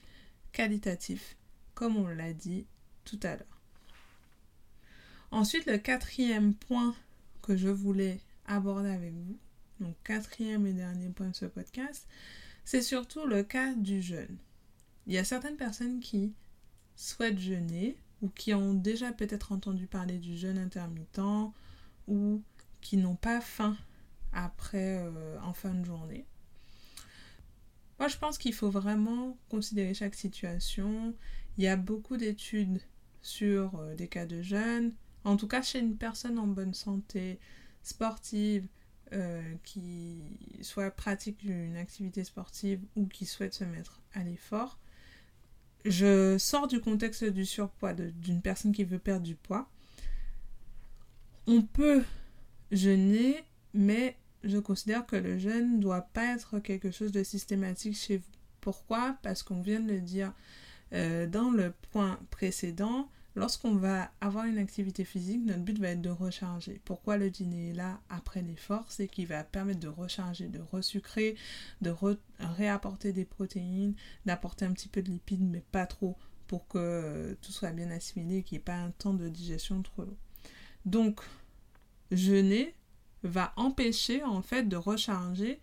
qualitatif, 0.52 1.38
comme 1.74 1.98
on 1.98 2.08
l'a 2.08 2.34
dit 2.34 2.66
tout 3.06 3.20
à 3.24 3.36
l'heure. 3.36 3.62
Ensuite, 5.32 5.66
le 5.66 5.78
quatrième 5.78 6.54
point 6.54 6.94
que 7.42 7.56
je 7.56 7.70
voulais 7.70 8.20
aborder 8.46 8.90
avec 8.90 9.14
vous, 9.14 9.38
donc 9.80 9.96
quatrième 10.04 10.68
et 10.68 10.74
dernier 10.74 11.10
point 11.10 11.30
de 11.30 11.36
ce 11.36 11.46
podcast, 11.46 12.08
c'est 12.66 12.82
surtout 12.82 13.26
le 13.26 13.44
cas 13.44 13.74
du 13.74 14.02
jeûne. 14.02 14.38
Il 15.08 15.14
y 15.14 15.18
a 15.18 15.24
certaines 15.24 15.58
personnes 15.58 16.00
qui 16.00 16.34
souhaitent 16.96 17.40
jeûner 17.40 17.98
ou 18.22 18.30
qui 18.30 18.54
ont 18.54 18.74
déjà 18.74 19.12
peut-être 19.12 19.52
entendu 19.52 19.88
parler 19.88 20.20
du 20.20 20.38
jeûne 20.38 20.58
intermittent 20.58 21.52
ou 22.08 22.42
qui 22.82 22.98
n'ont 22.98 23.16
pas 23.16 23.42
faim 23.42 23.76
après 24.34 25.00
euh, 25.00 25.40
en 25.42 25.54
fin 25.54 25.74
de 25.74 25.86
journée. 25.86 26.26
Moi, 28.02 28.08
je 28.08 28.18
pense 28.18 28.40
qu'il 28.40 28.56
faut 28.56 28.72
vraiment 28.72 29.38
considérer 29.48 29.94
chaque 29.94 30.16
situation. 30.16 31.14
Il 31.60 31.64
y 31.64 31.68
a 31.68 31.76
beaucoup 31.76 32.18
d'études 32.18 32.82
sur 33.22 33.76
euh, 33.76 33.94
des 33.94 34.08
cas 34.08 34.26
de 34.26 34.42
jeunes, 34.42 34.96
en 35.24 35.38
tout 35.38 35.48
cas 35.48 35.62
chez 35.62 35.78
une 35.78 35.96
personne 35.96 36.40
en 36.40 36.48
bonne 36.48 36.74
santé, 36.74 37.38
sportive, 37.84 38.68
euh, 39.14 39.54
qui 39.64 40.24
soit 40.64 40.90
pratique 40.90 41.44
une 41.44 41.78
activité 41.78 42.24
sportive 42.24 42.82
ou 42.96 43.06
qui 43.06 43.28
souhaite 43.28 43.54
se 43.54 43.66
mettre 43.66 44.02
à 44.16 44.24
l'effort. 44.24 44.80
Je 45.86 46.40
sors 46.40 46.68
du 46.68 46.82
contexte 46.82 47.24
du 47.24 47.46
surpoids 47.46 47.94
d'une 47.94 48.42
personne 48.42 48.72
qui 48.72 48.84
veut 48.84 48.98
perdre 48.98 49.28
du 49.28 49.36
poids. 49.36 49.70
On 51.46 51.62
peut 51.62 52.04
jeûner, 52.72 53.44
mais 53.76 54.18
je 54.44 54.58
considère 54.58 55.06
que 55.06 55.16
le 55.16 55.38
jeûne 55.38 55.78
ne 55.78 55.82
doit 55.82 56.02
pas 56.02 56.34
être 56.34 56.60
quelque 56.60 56.92
chose 56.92 57.12
de 57.12 57.24
systématique 57.24 57.96
chez 57.96 58.18
vous. 58.18 58.32
Pourquoi? 58.60 59.18
Parce 59.24 59.44
qu'on 59.44 59.62
vient 59.62 59.80
de 59.80 59.92
le 59.92 60.02
dire 60.02 60.34
euh, 60.94 61.28
dans 61.28 61.52
le 61.52 61.74
point 61.92 62.20
précédent, 62.30 63.10
lorsqu'on 63.36 63.76
va 63.76 64.12
avoir 64.20 64.46
une 64.46 64.58
activité 64.58 65.04
physique, 65.06 65.42
notre 65.46 65.62
but 65.62 65.80
va 65.80 65.90
être 65.90 66.02
de 66.02 66.10
recharger. 66.10 66.82
Pourquoi 66.86 67.18
le 67.18 67.30
dîner 67.30 67.70
est 67.70 67.74
là 67.74 68.00
après 68.10 68.42
l'effort? 68.42 68.86
C'est 68.90 69.08
qu'il 69.08 69.28
va 69.28 69.44
permettre 69.44 69.80
de 69.80 69.88
recharger, 69.88 70.48
de 70.48 70.60
resucrer, 70.60 71.36
de 71.82 71.94
réapporter 72.40 73.14
des 73.14 73.26
protéines, 73.26 73.96
d'apporter 74.26 74.66
un 74.66 74.74
petit 74.74 74.90
peu 74.90 75.02
de 75.02 75.10
lipides, 75.10 75.42
mais 75.42 75.64
pas 75.72 75.86
trop, 75.86 76.18
pour 76.48 76.68
que 76.68 77.38
tout 77.42 77.52
soit 77.52 77.72
bien 77.72 77.90
assimilé 77.92 78.38
et 78.38 78.44
qu'il 78.44 78.58
n'y 78.58 78.62
ait 78.62 78.66
pas 78.66 78.76
un 78.76 78.92
temps 78.92 79.14
de 79.14 79.30
digestion 79.30 79.82
trop 79.82 80.04
long. 80.04 80.18
Donc, 80.86 81.22
jeûner, 82.12 82.76
va 83.24 83.54
empêcher 83.56 84.24
en 84.24 84.42
fait 84.42 84.68
de 84.68 84.76
recharger 84.76 85.60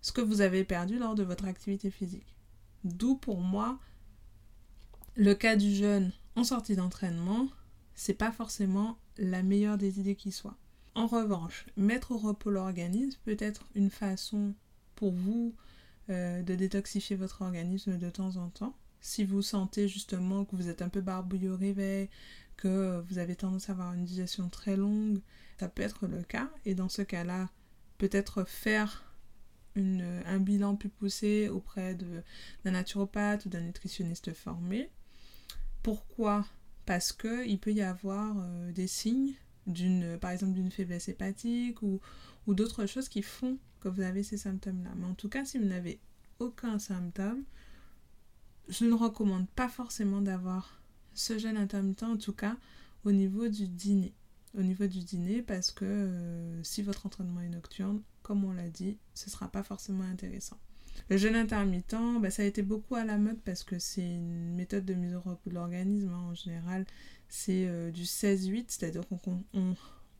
ce 0.00 0.12
que 0.12 0.20
vous 0.20 0.40
avez 0.40 0.64
perdu 0.64 0.98
lors 0.98 1.14
de 1.14 1.22
votre 1.22 1.44
activité 1.44 1.90
physique. 1.90 2.36
D'où 2.84 3.16
pour 3.16 3.40
moi 3.40 3.78
le 5.16 5.34
cas 5.34 5.56
du 5.56 5.74
jeûne 5.74 6.12
en 6.36 6.44
sortie 6.44 6.76
d'entraînement, 6.76 7.48
c'est 7.94 8.14
pas 8.14 8.30
forcément 8.30 8.96
la 9.16 9.42
meilleure 9.42 9.78
des 9.78 9.98
idées 9.98 10.14
qui 10.14 10.30
soit. 10.30 10.56
En 10.94 11.06
revanche, 11.06 11.66
mettre 11.76 12.12
au 12.12 12.18
repos 12.18 12.50
l'organisme 12.50 13.18
peut 13.24 13.36
être 13.38 13.64
une 13.74 13.90
façon 13.90 14.54
pour 14.94 15.12
vous 15.12 15.54
euh, 16.10 16.42
de 16.42 16.54
détoxifier 16.54 17.16
votre 17.16 17.42
organisme 17.42 17.98
de 17.98 18.10
temps 18.10 18.36
en 18.36 18.48
temps. 18.48 18.74
Si 19.00 19.24
vous 19.24 19.42
sentez 19.42 19.88
justement 19.88 20.44
que 20.44 20.56
vous 20.56 20.68
êtes 20.68 20.82
un 20.82 20.88
peu 20.88 21.00
barbouillé 21.00 21.48
au 21.48 21.56
réveil, 21.56 22.08
que 22.56 23.00
vous 23.08 23.18
avez 23.18 23.36
tendance 23.36 23.68
à 23.68 23.72
avoir 23.72 23.92
une 23.94 24.04
digestion 24.04 24.48
très 24.48 24.76
longue, 24.76 25.20
ça 25.58 25.68
peut 25.68 25.82
être 25.82 26.06
le 26.06 26.22
cas. 26.22 26.50
Et 26.64 26.74
dans 26.74 26.88
ce 26.88 27.02
cas-là, 27.02 27.50
peut-être 27.98 28.44
faire 28.44 29.04
un 29.76 30.38
bilan 30.40 30.74
plus 30.74 30.88
poussé 30.88 31.48
auprès 31.48 31.94
d'un 31.94 32.70
naturopathe 32.70 33.46
ou 33.46 33.48
d'un 33.48 33.60
nutritionniste 33.60 34.32
formé. 34.34 34.90
Pourquoi? 35.82 36.46
Parce 36.84 37.12
qu'il 37.12 37.58
peut 37.60 37.72
y 37.72 37.82
avoir 37.82 38.36
euh, 38.38 38.72
des 38.72 38.88
signes, 38.88 39.34
par 40.20 40.30
exemple 40.30 40.54
d'une 40.54 40.72
faiblesse 40.72 41.08
hépatique 41.08 41.82
ou, 41.82 42.00
ou 42.46 42.54
d'autres 42.54 42.86
choses 42.86 43.08
qui 43.08 43.22
font 43.22 43.58
que 43.80 43.88
vous 43.88 44.00
avez 44.00 44.22
ces 44.22 44.38
symptômes-là. 44.38 44.90
Mais 44.96 45.06
en 45.06 45.14
tout 45.14 45.28
cas, 45.28 45.44
si 45.44 45.58
vous 45.58 45.66
n'avez 45.66 46.00
aucun 46.40 46.78
symptôme, 46.78 47.44
je 48.68 48.84
ne 48.84 48.94
recommande 48.94 49.48
pas 49.50 49.68
forcément 49.68 50.20
d'avoir 50.20 50.80
ce 51.14 51.38
jeûne 51.38 51.56
intermittent, 51.56 52.02
en 52.02 52.16
tout 52.16 52.32
cas 52.32 52.56
au 53.04 53.12
niveau 53.12 53.48
du 53.48 53.68
dîner. 53.68 54.14
Au 54.56 54.62
niveau 54.62 54.86
du 54.86 55.00
dîner, 55.00 55.42
parce 55.42 55.70
que 55.70 55.84
euh, 55.84 56.62
si 56.62 56.82
votre 56.82 57.06
entraînement 57.06 57.40
est 57.40 57.50
nocturne, 57.50 58.00
comme 58.22 58.44
on 58.44 58.52
l'a 58.52 58.68
dit, 58.68 58.98
ce 59.14 59.26
ne 59.26 59.30
sera 59.30 59.48
pas 59.48 59.62
forcément 59.62 60.04
intéressant. 60.04 60.58
Le 61.10 61.16
jeûne 61.16 61.36
intermittent, 61.36 61.96
bah, 62.20 62.30
ça 62.30 62.42
a 62.42 62.46
été 62.46 62.62
beaucoup 62.62 62.94
à 62.94 63.04
la 63.04 63.18
mode 63.18 63.40
parce 63.40 63.64
que 63.64 63.78
c'est 63.78 64.02
une 64.06 64.54
méthode 64.54 64.84
de 64.84 64.94
mise 64.94 65.14
au 65.14 65.20
repos 65.20 65.50
de 65.50 65.54
l'organisme. 65.54 66.10
Hein. 66.12 66.30
En 66.30 66.34
général, 66.34 66.84
c'est 67.28 67.66
euh, 67.66 67.90
du 67.90 68.02
16-8, 68.02 68.64
c'est-à-dire 68.68 69.02
qu'on 69.08 69.42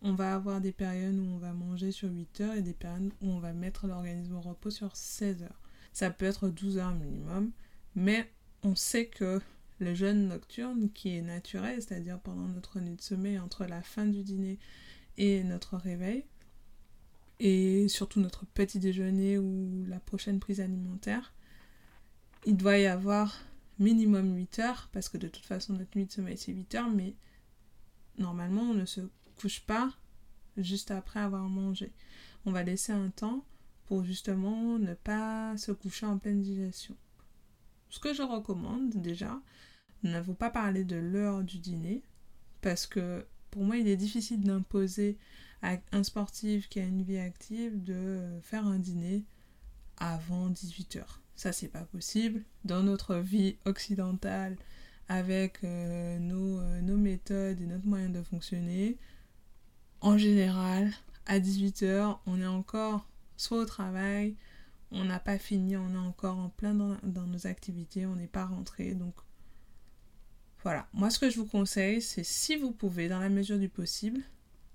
on, 0.03 0.15
va 0.15 0.35
avoir 0.35 0.61
des 0.61 0.73
périodes 0.73 1.19
où 1.19 1.25
on 1.25 1.39
va 1.39 1.53
manger 1.53 1.91
sur 1.91 2.11
8 2.11 2.41
heures 2.41 2.55
et 2.55 2.63
des 2.63 2.75
périodes 2.75 3.13
où 3.21 3.31
on 3.31 3.41
va 3.41 3.53
mettre 3.53 3.87
l'organisme 3.87 4.37
au 4.37 4.41
repos 4.41 4.71
sur 4.71 4.95
16 4.95 5.43
heures. 5.43 5.61
Ça 5.93 6.11
peut 6.11 6.27
être 6.27 6.49
12 6.49 6.79
heures 6.79 6.95
minimum, 6.95 7.51
mais 7.95 8.31
on 8.63 8.75
sait 8.75 9.07
que 9.07 9.41
le 9.79 9.95
jeûne 9.95 10.29
nocturne 10.29 10.91
qui 10.91 11.17
est 11.17 11.23
naturel, 11.23 11.81
c'est-à-dire 11.83 12.19
pendant 12.21 12.49
notre 12.49 12.81
nuit 12.81 12.97
de 12.97 13.01
sommeil 13.01 13.39
entre 13.39 13.65
la 13.65 13.83
fin 13.83 14.07
du 14.07 14.23
dîner 14.23 14.59
et 15.17 15.45
notre 15.45 15.77
réveil, 15.77 16.25
et 17.41 17.89
surtout 17.89 18.21
notre 18.21 18.47
petit 18.47 18.79
déjeuner 18.79 19.39
ou 19.39 19.85
la 19.87 20.01
prochaine 20.01 20.41
prise 20.41 20.61
alimentaire, 20.61 21.33
il 22.47 22.57
doit 22.57 22.79
y 22.79 22.87
avoir 22.87 23.37
minimum 23.79 24.37
8 24.37 24.59
heures, 24.59 24.89
parce 24.93 25.09
que 25.09 25.19
de 25.19 25.29
toute 25.29 25.47
façon 25.47 25.75
notre 25.75 25.97
nuit 25.97 26.07
de 26.07 26.13
sommeil 26.13 26.37
c'est 26.37 26.53
8 26.53 26.75
heures, 26.75 26.91
mais 26.91 27.15
normalement 28.19 28.63
on 28.63 28.75
ne 28.75 28.85
se 28.85 29.01
couche 29.37 29.61
pas 29.61 29.93
juste 30.57 30.91
après 30.91 31.21
avoir 31.21 31.49
mangé. 31.49 31.93
On 32.45 32.51
va 32.53 32.65
laisser 32.65 32.93
un 32.93 33.11
temps 33.11 33.45
pour 33.87 34.05
justement 34.05 34.79
ne 34.79 34.95
pas 34.95 35.57
se 35.57 35.73
coucher 35.73 36.07
en 36.07 36.19
pleine 36.19 36.43
digestion. 36.43 36.97
Ce 37.91 38.01
que 38.01 38.13
je 38.13 38.23
recommande 38.23 38.91
déjà, 38.91 39.41
n'avons 40.03 40.35
pas 40.35 40.51
parlé 40.51 40.85
de 40.85 40.97
l'heure 40.97 41.43
du 41.43 41.59
dîner, 41.59 42.03
parce 42.61 42.87
que 42.87 43.27
pour 43.51 43.65
moi, 43.65 43.77
il 43.77 43.89
est 43.89 43.97
difficile 43.97 44.43
d'imposer 44.43 45.17
à 45.63 45.77
un 45.93 46.03
sportif 46.05 46.69
qui 46.69 46.81
a 46.81 46.85
une 46.85 47.03
vie 47.03 47.19
active 47.19 47.83
de 47.83 48.39
faire 48.43 48.67
un 48.67 48.79
dîner 48.79 49.25
avant 49.97 50.51
18h. 50.51 51.03
Ça, 51.35 51.53
c'est 51.53 51.69
pas 51.69 51.85
possible. 51.85 52.45
Dans 52.65 52.83
notre 52.83 53.17
vie 53.17 53.57
occidentale, 53.65 54.57
avec 55.09 55.65
euh, 55.65 56.19
nos, 56.19 56.61
euh, 56.61 56.81
nos, 56.83 56.97
méthodes 56.97 57.61
et 57.61 57.67
notre 57.67 57.87
moyen 57.87 58.11
de 58.11 58.23
fonctionner, 58.23 58.99
en 60.01 60.19
général, 60.19 60.93
à 61.27 61.39
18h, 61.39 62.19
on 62.27 62.41
est 62.41 62.47
encore 62.47 63.09
soit 63.37 63.59
au 63.59 63.65
travail, 63.65 64.37
on 64.91 65.05
n'a 65.05 65.19
pas 65.19 65.39
fini, 65.39 65.77
on 65.77 65.95
est 65.95 66.07
encore 66.07 66.39
en 66.39 66.49
plein 66.49 66.75
dans, 66.75 67.27
nos 67.27 67.47
activités, 67.47 68.07
on 68.07 68.17
n'est 68.17 68.27
pas 68.27 68.47
rentré. 68.47 68.95
Donc 68.95 69.15
voilà, 70.63 70.89
moi 70.93 71.11
ce 71.11 71.19
que 71.19 71.31
je 71.31 71.37
vous 71.37 71.47
conseille, 71.47 72.03
c'est 72.03 72.25
si 72.25 72.57
vous 72.57 72.73
pouvez, 72.73 73.09
dans 73.09 73.21
la 73.21 73.29
mesure 73.29 73.59
du 73.59 73.69
possible, 73.69 74.23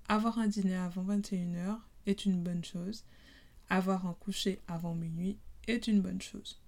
avoir 0.08 0.38
un 0.38 0.48
dîner 0.48 0.76
avant 0.76 1.04
21h 1.04 1.78
est 2.06 2.24
une 2.24 2.42
bonne 2.42 2.64
chose. 2.64 3.04
Avoir 3.68 4.06
un 4.06 4.14
coucher 4.14 4.60
avant 4.68 4.94
minuit 4.94 5.38
est 5.66 5.86
une 5.86 6.00
bonne 6.00 6.20
chose. 6.20 6.60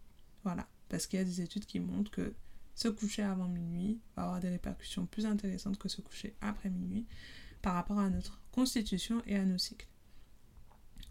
Voilà, 0.44 0.66
parce 0.88 1.06
qu'il 1.06 1.18
y 1.18 1.22
a 1.22 1.24
des 1.24 1.40
études 1.40 1.66
qui 1.66 1.80
montrent 1.80 2.10
que 2.10 2.34
se 2.74 2.88
coucher 2.88 3.22
avant 3.22 3.48
minuit 3.48 3.98
va 4.16 4.24
avoir 4.24 4.40
des 4.40 4.50
répercussions 4.50 5.06
plus 5.06 5.26
intéressantes 5.26 5.78
que 5.78 5.88
se 5.88 6.02
coucher 6.02 6.34
après 6.40 6.70
minuit 6.70 7.06
par 7.62 7.74
rapport 7.74 7.98
à 7.98 8.10
notre 8.10 8.40
constitution 8.52 9.22
et 9.26 9.36
à 9.36 9.44
nos 9.44 9.58
cycles. 9.58 9.88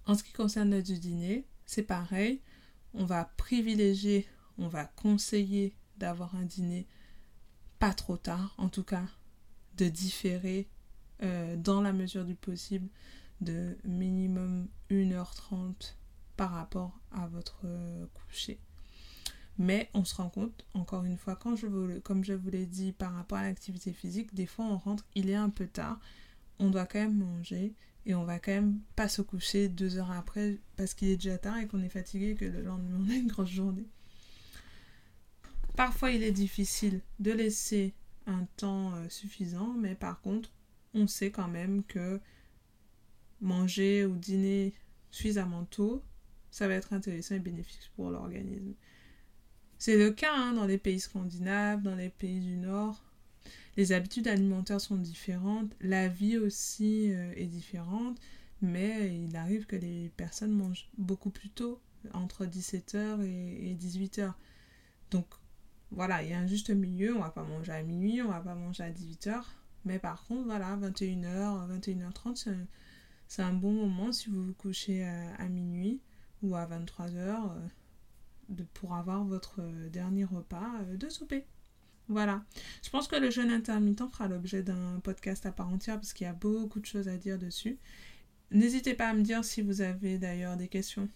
En 0.06 0.16
ce 0.16 0.24
qui 0.24 0.32
concerne 0.32 0.70
le 0.70 0.84
du 0.84 1.00
dîner, 1.00 1.46
c'est 1.66 1.84
pareil. 1.84 2.42
On 2.94 3.06
va 3.06 3.26
privilégier, 3.38 4.28
on 4.58 4.68
va 4.68 4.86
conseiller 4.86 5.76
d'avoir 5.98 6.36
un 6.36 6.46
dîner 6.46 6.88
trop 7.94 8.18
tard, 8.18 8.56
en 8.58 8.70
tout 8.70 8.84
cas 8.84 9.04
de 9.78 9.88
différer 9.88 10.68
euh, 11.24 11.56
dans 11.58 11.82
la 11.82 11.94
mesure 11.94 12.26
du 12.26 12.36
possible 12.36 12.88
de 13.42 13.78
minimum 13.84 14.68
1h30 14.90 15.96
par 16.38 16.52
rapport 16.52 17.00
à 17.12 17.28
votre 17.28 17.62
euh, 17.66 18.06
coucher. 18.14 18.60
Mais 19.58 19.90
on 19.94 20.04
se 20.04 20.16
rend 20.16 20.30
compte, 20.30 20.66
encore 20.74 21.06
une 21.06 21.18
fois, 21.18 21.36
quand 21.36 21.56
je 21.56 21.68
vous, 21.68 22.02
comme 22.02 22.24
je 22.24 22.34
vous 22.34 22.50
l'ai 22.50 22.66
dit 22.66 22.92
par 22.92 23.14
rapport 23.14 23.38
à 23.38 23.44
l'activité 23.44 23.94
physique, 23.94 24.34
des 24.34 24.46
fois 24.46 24.66
on 24.66 24.78
rentre, 24.78 25.06
il 25.16 25.30
est 25.30 25.36
un 25.36 25.50
peu 25.50 25.68
tard, 25.68 26.00
on 26.60 26.70
doit 26.70 26.86
quand 26.86 27.00
même 27.00 27.18
manger 27.18 27.74
et 28.06 28.16
on 28.16 28.26
va 28.26 28.40
quand 28.40 28.52
même 28.52 28.80
pas 28.96 29.08
se 29.08 29.22
coucher 29.22 29.70
deux 29.70 29.98
heures 29.98 30.12
après 30.12 30.60
parce 30.76 30.94
qu'il 30.94 31.10
est 31.10 31.16
déjà 31.16 31.38
tard 31.38 31.58
et 31.58 31.68
qu'on 31.68 31.82
est 31.82 31.90
fatigué 31.90 32.36
que 32.36 32.46
le 32.46 32.62
lendemain 32.64 32.98
on 33.00 33.10
a 33.10 33.16
une 33.16 33.28
grosse 33.28 33.50
journée. 33.50 33.88
Parfois 35.76 36.12
il 36.12 36.24
est 36.24 36.32
difficile 36.32 37.02
de 37.20 37.32
laisser 37.32 37.94
un 38.28 38.46
temps 38.58 38.94
euh, 38.96 39.10
suffisant, 39.10 39.74
mais 39.78 39.96
par 39.96 40.22
contre 40.22 40.52
on 40.94 41.08
sait 41.08 41.32
quand 41.32 41.48
même 41.48 41.84
que 41.84 42.20
manger 43.42 44.06
ou 44.06 44.16
dîner 44.16 44.74
suffisamment 45.12 45.66
tôt, 45.66 46.02
ça 46.52 46.68
va 46.68 46.76
être 46.76 46.94
intéressant 46.94 47.36
et 47.36 47.40
bénéfique 47.40 47.92
pour 47.96 48.10
l'organisme. 48.10 48.74
C'est 49.78 49.98
le 49.98 50.12
cas 50.12 50.34
hein, 50.34 50.54
dans 50.54 50.66
les 50.66 50.78
pays 50.78 51.00
scandinaves, 51.00 51.82
dans 51.82 51.96
les 51.96 52.10
pays 52.10 52.40
du 52.40 52.56
Nord, 52.56 53.04
les 53.78 53.92
habitudes 53.92 54.28
alimentaires 54.28 54.80
sont 54.80 54.96
différentes, 54.96 55.76
la 55.82 56.08
vie 56.08 56.38
aussi 56.38 57.12
euh, 57.12 57.34
est 57.36 57.46
différente, 57.46 58.20
mais 58.62 59.14
il 59.14 59.36
arrive 59.36 59.66
que 59.66 59.76
les 59.76 60.10
personnes 60.16 60.54
mangent 60.54 60.90
beaucoup 60.98 61.30
plus 61.30 61.50
tôt, 61.50 61.82
entre 62.14 62.46
17h 62.46 63.22
et, 63.24 63.76
18h. 63.76 64.34
Donc 65.12 65.26
voilà, 65.92 66.24
il 66.24 66.30
y 66.30 66.34
a 66.34 66.40
un 66.40 66.48
juste 66.48 66.70
milieu, 66.70 67.16
on 67.16 67.22
va 67.22 67.30
pas 67.30 67.44
manger 67.44 67.72
à 67.72 67.84
minuit, 67.84 68.22
on 68.22 68.30
va 68.30 68.40
pas 68.40 68.56
manger 68.56 68.84
à 68.84 68.92
18h, 68.92 69.44
mais 69.86 70.00
par 70.00 70.26
contre, 70.26 70.46
voilà, 70.46 70.78
21h, 70.78 71.80
21h30, 71.80 72.56
c'est 73.28 73.42
un, 73.42 73.54
bon 73.54 73.72
moment 73.72 74.12
si 74.12 74.30
vous 74.30 74.44
vous 74.44 74.54
couchez 74.54 75.04
à, 75.06 75.48
minuit 75.48 76.02
ou 76.42 76.56
à 76.56 76.66
23h 76.66 77.10
euh, 77.18 78.64
pour 78.74 78.96
avoir 78.96 79.24
votre 79.24 79.62
dernier 79.90 80.26
repas 80.26 80.72
euh, 80.82 80.98
de 80.98 81.10
souper. 81.10 81.46
Voilà. 82.08 82.44
Je 82.84 82.90
pense 82.90 83.08
que 83.08 83.16
le 83.16 83.32
jeûne 83.32 83.50
intermittent 83.50 84.08
fera 84.12 84.28
l'objet 84.28 84.62
d'un 84.62 85.00
podcast 85.00 85.46
à 85.46 85.52
part 85.52 85.70
entière 85.70 85.96
parce 85.96 86.14
qu'il 86.14 86.26
y 86.26 86.30
a 86.30 86.34
beaucoup 86.34 86.80
de 86.80 86.86
choses 86.86 87.08
à 87.08 87.18
dire 87.18 87.40
dessus. 87.40 87.80
N'hésitez 88.52 88.94
pas 88.94 89.10
à 89.10 89.14
me 89.14 89.24
dire 89.24 89.44
si 89.44 89.62
vous 89.62 89.82
avez 89.82 90.20
d'ailleurs 90.20 90.56
des 90.56 90.68
questions 90.68 91.10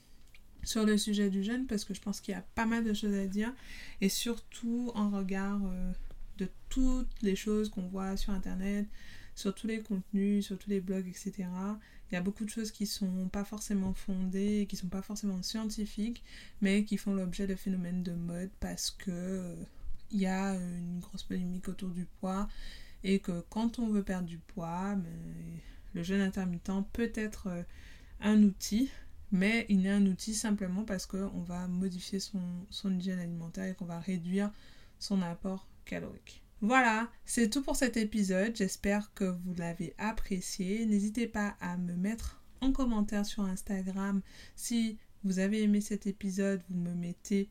sur 0.64 0.86
le 0.86 0.98
sujet 0.98 1.30
du 1.30 1.44
jeûne 1.44 1.66
parce 1.68 1.86
que 1.86 1.94
je 1.94 2.02
pense 2.02 2.22
qu'il 2.22 2.34
y 2.34 2.38
a 2.38 2.46
pas 2.56 2.66
mal 2.66 2.84
de 2.84 2.94
choses 2.94 3.14
à 3.14 3.26
dire 3.26 3.54
et 4.02 4.10
surtout 4.10 4.92
en 4.96 5.10
regard 5.10 5.60
euh, 5.64 5.92
de 6.38 6.50
toutes 6.70 7.22
les 7.22 7.36
choses 7.36 7.70
qu'on 7.70 7.88
voit 7.88 8.18
sur 8.18 8.34
internet, 8.34 8.88
sur 9.36 9.54
tous 9.56 9.68
les 9.68 9.82
contenus, 9.82 10.46
sur 10.46 10.58
tous 10.58 10.70
les 10.70 10.82
blogs, 10.82 11.08
etc. 11.08 11.48
Il 12.12 12.16
y 12.16 12.18
a 12.18 12.22
beaucoup 12.22 12.44
de 12.44 12.50
choses 12.50 12.72
qui 12.72 12.88
sont 12.88 13.30
pas 13.30 13.44
forcément 13.44 13.94
fondées, 13.94 14.66
qui 14.68 14.76
sont 14.76 14.88
pas 14.88 15.02
forcément 15.02 15.42
scientifiques, 15.44 16.24
mais 16.62 16.84
qui 16.84 16.98
font 16.98 17.14
l'objet 17.14 17.48
de 17.48 17.56
phénomènes 17.56 18.04
de 18.04 18.14
mode 18.14 18.50
parce 18.60 18.92
que 18.92 19.12
euh, 19.12 19.56
il 20.12 20.20
y 20.20 20.26
a 20.26 20.56
une 20.56 21.00
grosse 21.00 21.24
polémique 21.24 21.68
autour 21.68 21.90
du 21.90 22.06
poids 22.20 22.50
et 23.04 23.20
que 23.20 23.44
quand 23.50 23.80
on 23.80 23.90
veut 23.90 24.04
perdre 24.04 24.28
du 24.28 24.38
poids, 24.38 24.96
ben, 24.96 25.60
le 25.94 26.04
jeûne 26.04 26.22
intermittent 26.22 26.86
peut 26.94 27.12
être 27.16 27.48
euh, 27.48 27.64
un 28.22 28.44
outil, 28.44 28.90
mais 29.32 29.66
il 29.70 29.86
est 29.86 29.92
un 29.92 30.06
outil 30.06 30.34
simplement 30.34 30.84
parce 30.84 31.06
qu'on 31.06 31.42
va 31.42 31.68
modifier 31.68 32.20
son, 32.20 32.42
hygiène 32.86 33.20
alimentaire 33.20 33.66
et 33.66 33.76
qu'on 33.76 33.86
va 33.86 34.00
réduire 34.00 34.52
son 35.00 35.22
apport 35.22 35.68
calorique. 35.86 36.44
Voilà, 36.62 37.10
c'est 37.26 37.50
tout 37.50 37.62
pour 37.62 37.76
cet 37.76 37.96
épisode. 37.96 38.56
J'espère 38.56 39.14
que 39.14 39.24
vous 39.24 39.54
l'avez 39.56 39.94
apprécié. 39.98 40.86
N'hésitez 40.86 41.28
pas 41.28 41.56
à 41.62 41.78
me 41.78 41.96
mettre 41.96 42.42
en 42.60 42.74
commentaire 42.74 43.26
sur 43.26 43.44
Instagram 43.44 44.22
si 44.56 44.98
vous 45.24 45.40
avez 45.40 45.64
aimé 45.64 45.80
cet 45.80 46.06
épisode. 46.06 46.62
Vous 46.70 46.78
me 46.78 46.94
mettez 46.94 47.50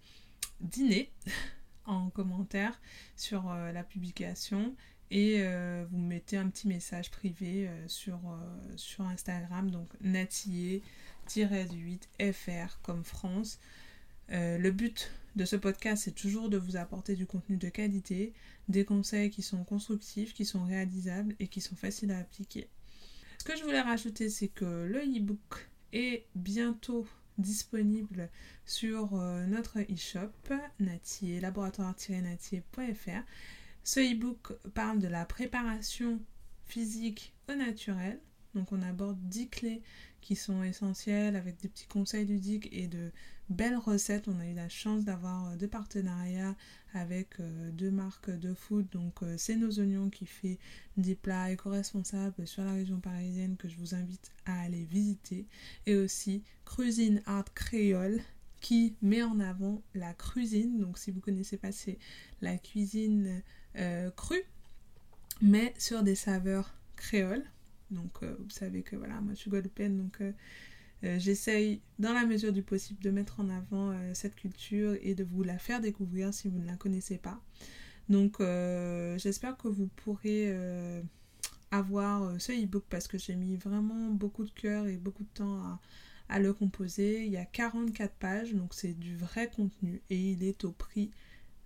dîner 0.60 1.10
en 1.86 2.10
commentaire 2.10 2.78
sur 3.16 3.50
euh, 3.50 3.72
la 3.72 3.82
publication 3.82 4.74
et 5.10 5.36
euh, 5.38 5.86
vous 5.90 5.98
mettez 5.98 6.36
un 6.36 6.48
petit 6.50 6.68
message 6.68 7.10
privé 7.10 7.66
euh, 7.66 7.88
sur, 7.88 8.20
sur 8.76 9.04
Instagram, 9.06 9.70
donc 9.70 9.88
natillé-du8fr 11.28 12.78
comme 12.82 13.04
France. 13.04 13.58
Euh, 14.30 14.58
le 14.58 14.70
but 14.70 15.10
de 15.36 15.44
ce 15.44 15.56
podcast, 15.56 16.04
c'est 16.04 16.14
toujours 16.14 16.48
de 16.48 16.56
vous 16.56 16.76
apporter 16.76 17.14
du 17.14 17.26
contenu 17.26 17.56
de 17.56 17.68
qualité, 17.68 18.32
des 18.68 18.84
conseils 18.84 19.30
qui 19.30 19.42
sont 19.42 19.64
constructifs, 19.64 20.34
qui 20.34 20.44
sont 20.44 20.64
réalisables 20.64 21.34
et 21.38 21.48
qui 21.48 21.60
sont 21.60 21.76
faciles 21.76 22.12
à 22.12 22.18
appliquer. 22.18 22.68
Ce 23.38 23.44
que 23.44 23.56
je 23.56 23.62
voulais 23.62 23.80
rajouter, 23.80 24.30
c'est 24.30 24.48
que 24.48 24.64
le 24.64 25.00
e-book 25.00 25.68
est 25.92 26.26
bientôt 26.34 27.06
disponible 27.38 28.30
sur 28.66 29.14
euh, 29.14 29.46
notre 29.46 29.78
e-shop 29.80 30.32
Natier, 30.80 31.40
laboratoire-natier.fr. 31.40 33.22
Ce 33.84 34.00
e-book 34.00 34.52
parle 34.74 34.98
de 34.98 35.08
la 35.08 35.24
préparation 35.24 36.20
physique 36.66 37.32
au 37.48 37.54
naturel. 37.54 38.20
Donc 38.54 38.72
on 38.72 38.82
aborde 38.82 39.18
10 39.28 39.48
clés 39.48 39.82
qui 40.20 40.36
sont 40.36 40.62
essentielles 40.62 41.36
avec 41.36 41.60
des 41.60 41.68
petits 41.68 41.86
conseils 41.86 42.26
ludiques 42.26 42.68
et 42.72 42.88
de 42.88 43.12
belles 43.48 43.76
recettes. 43.76 44.28
On 44.28 44.38
a 44.40 44.46
eu 44.46 44.54
la 44.54 44.68
chance 44.68 45.04
d'avoir 45.04 45.48
euh, 45.48 45.56
deux 45.56 45.68
partenariats 45.68 46.56
avec 46.94 47.40
euh, 47.40 47.70
deux 47.70 47.90
marques 47.90 48.30
de 48.30 48.54
food. 48.54 48.88
Donc 48.90 49.22
euh, 49.22 49.36
c'est 49.38 49.56
nos 49.56 49.78
oignons 49.78 50.10
qui 50.10 50.26
fait 50.26 50.58
des 50.96 51.14
plats 51.14 51.50
éco-responsables 51.50 52.46
sur 52.46 52.64
la 52.64 52.72
région 52.72 53.00
parisienne 53.00 53.56
que 53.56 53.68
je 53.68 53.76
vous 53.76 53.94
invite 53.94 54.30
à 54.46 54.60
aller 54.60 54.84
visiter. 54.84 55.46
Et 55.86 55.96
aussi 55.96 56.42
Cuisine 56.64 57.22
Art 57.26 57.52
Créole 57.54 58.20
qui 58.60 58.96
met 59.02 59.22
en 59.22 59.38
avant 59.40 59.82
la 59.94 60.12
cuisine. 60.14 60.78
Donc 60.78 60.98
si 60.98 61.10
vous 61.10 61.18
ne 61.18 61.22
connaissez 61.22 61.56
pas, 61.56 61.72
c'est 61.72 61.98
la 62.40 62.58
cuisine 62.58 63.42
crue, 64.16 64.42
mais 65.40 65.72
sur 65.78 66.02
des 66.02 66.16
saveurs 66.16 66.74
créoles. 66.96 67.44
Donc 67.90 68.22
vous 68.22 68.50
savez 68.50 68.82
que 68.82 68.96
voilà, 68.96 69.20
moi 69.20 69.32
je 69.34 69.38
suis 69.38 69.50
guadeloupéenne, 69.50 69.96
donc 69.96 70.20
euh, 71.04 71.18
j'essaye 71.18 71.80
dans 71.98 72.12
la 72.12 72.26
mesure 72.26 72.52
du 72.52 72.62
possible 72.62 73.00
de 73.00 73.10
mettre 73.10 73.38
en 73.40 73.48
avant 73.48 73.92
euh, 73.92 74.14
cette 74.14 74.34
culture 74.34 74.96
et 75.00 75.14
de 75.14 75.22
vous 75.22 75.44
la 75.44 75.58
faire 75.58 75.80
découvrir 75.80 76.34
si 76.34 76.48
vous 76.48 76.58
ne 76.58 76.66
la 76.66 76.76
connaissez 76.76 77.18
pas. 77.18 77.40
Donc 78.08 78.40
euh, 78.40 79.16
j'espère 79.18 79.56
que 79.56 79.68
vous 79.68 79.86
pourrez 79.86 80.52
avoir 81.70 82.40
ce 82.40 82.52
e-book 82.52 82.84
parce 82.88 83.06
que 83.06 83.18
j'ai 83.18 83.36
mis 83.36 83.56
vraiment 83.56 84.10
beaucoup 84.10 84.44
de 84.44 84.50
cœur 84.50 84.86
et 84.86 84.96
beaucoup 84.96 85.24
de 85.24 85.28
temps 85.34 85.58
à, 85.58 85.80
à 86.28 86.40
le 86.40 86.52
composer. 86.52 87.26
Il 87.26 87.32
y 87.32 87.36
a 87.36 87.44
44 87.44 88.14
pages, 88.14 88.54
donc 88.54 88.74
c'est 88.74 88.94
du 88.94 89.16
vrai 89.16 89.50
contenu 89.50 90.00
et 90.10 90.16
il 90.16 90.42
est 90.42 90.64
au 90.64 90.72
prix 90.72 91.10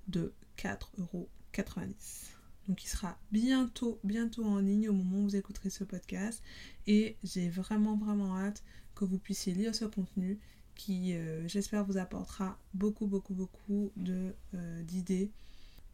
de 0.09 0.33
4,90€. 0.59 2.42
Donc 2.69 2.85
il 2.85 2.89
sera 2.89 3.19
bientôt, 3.33 3.99
bientôt 4.05 4.45
en 4.45 4.59
ligne 4.59 4.89
au 4.89 4.93
moment 4.93 5.19
où 5.19 5.23
vous 5.25 5.37
écouterez 5.37 5.71
ce 5.71 5.83
podcast. 5.85 6.43
Et 6.87 7.17
j'ai 7.25 7.49
vraiment, 7.49 7.97
vraiment 7.97 8.39
hâte 8.39 8.63
que 8.95 9.05
vous 9.05 9.19
puissiez 9.19 9.55
lire 9.55 9.75
ce 9.75 9.85
contenu 9.85 10.39
qui, 10.75 11.15
euh, 11.15 11.47
j'espère, 11.49 11.85
vous 11.85 11.99
apportera 11.99 12.59
beaucoup, 12.75 13.07
beaucoup, 13.07 13.35
beaucoup 13.35 13.93
de, 13.97 14.35
euh, 14.55 14.83
d'idées 14.83 15.31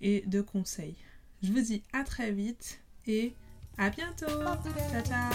et 0.01 0.23
de 0.27 0.41
conseils. 0.41 0.97
Je 1.43 1.53
vous 1.53 1.61
dis 1.61 1.83
à 1.93 2.05
très 2.05 2.33
vite 2.33 2.81
et 3.07 3.35
à 3.77 3.91
bientôt. 3.91 4.27
Ciao, 4.91 5.03
ciao. 5.05 5.33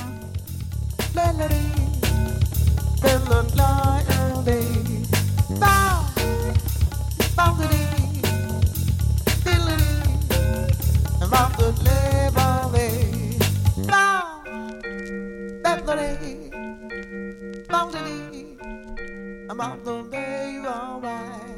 I'm 17.86 19.60
on 19.60 19.84
the 19.84 20.04
way, 20.10 20.62
alright. 20.66 21.53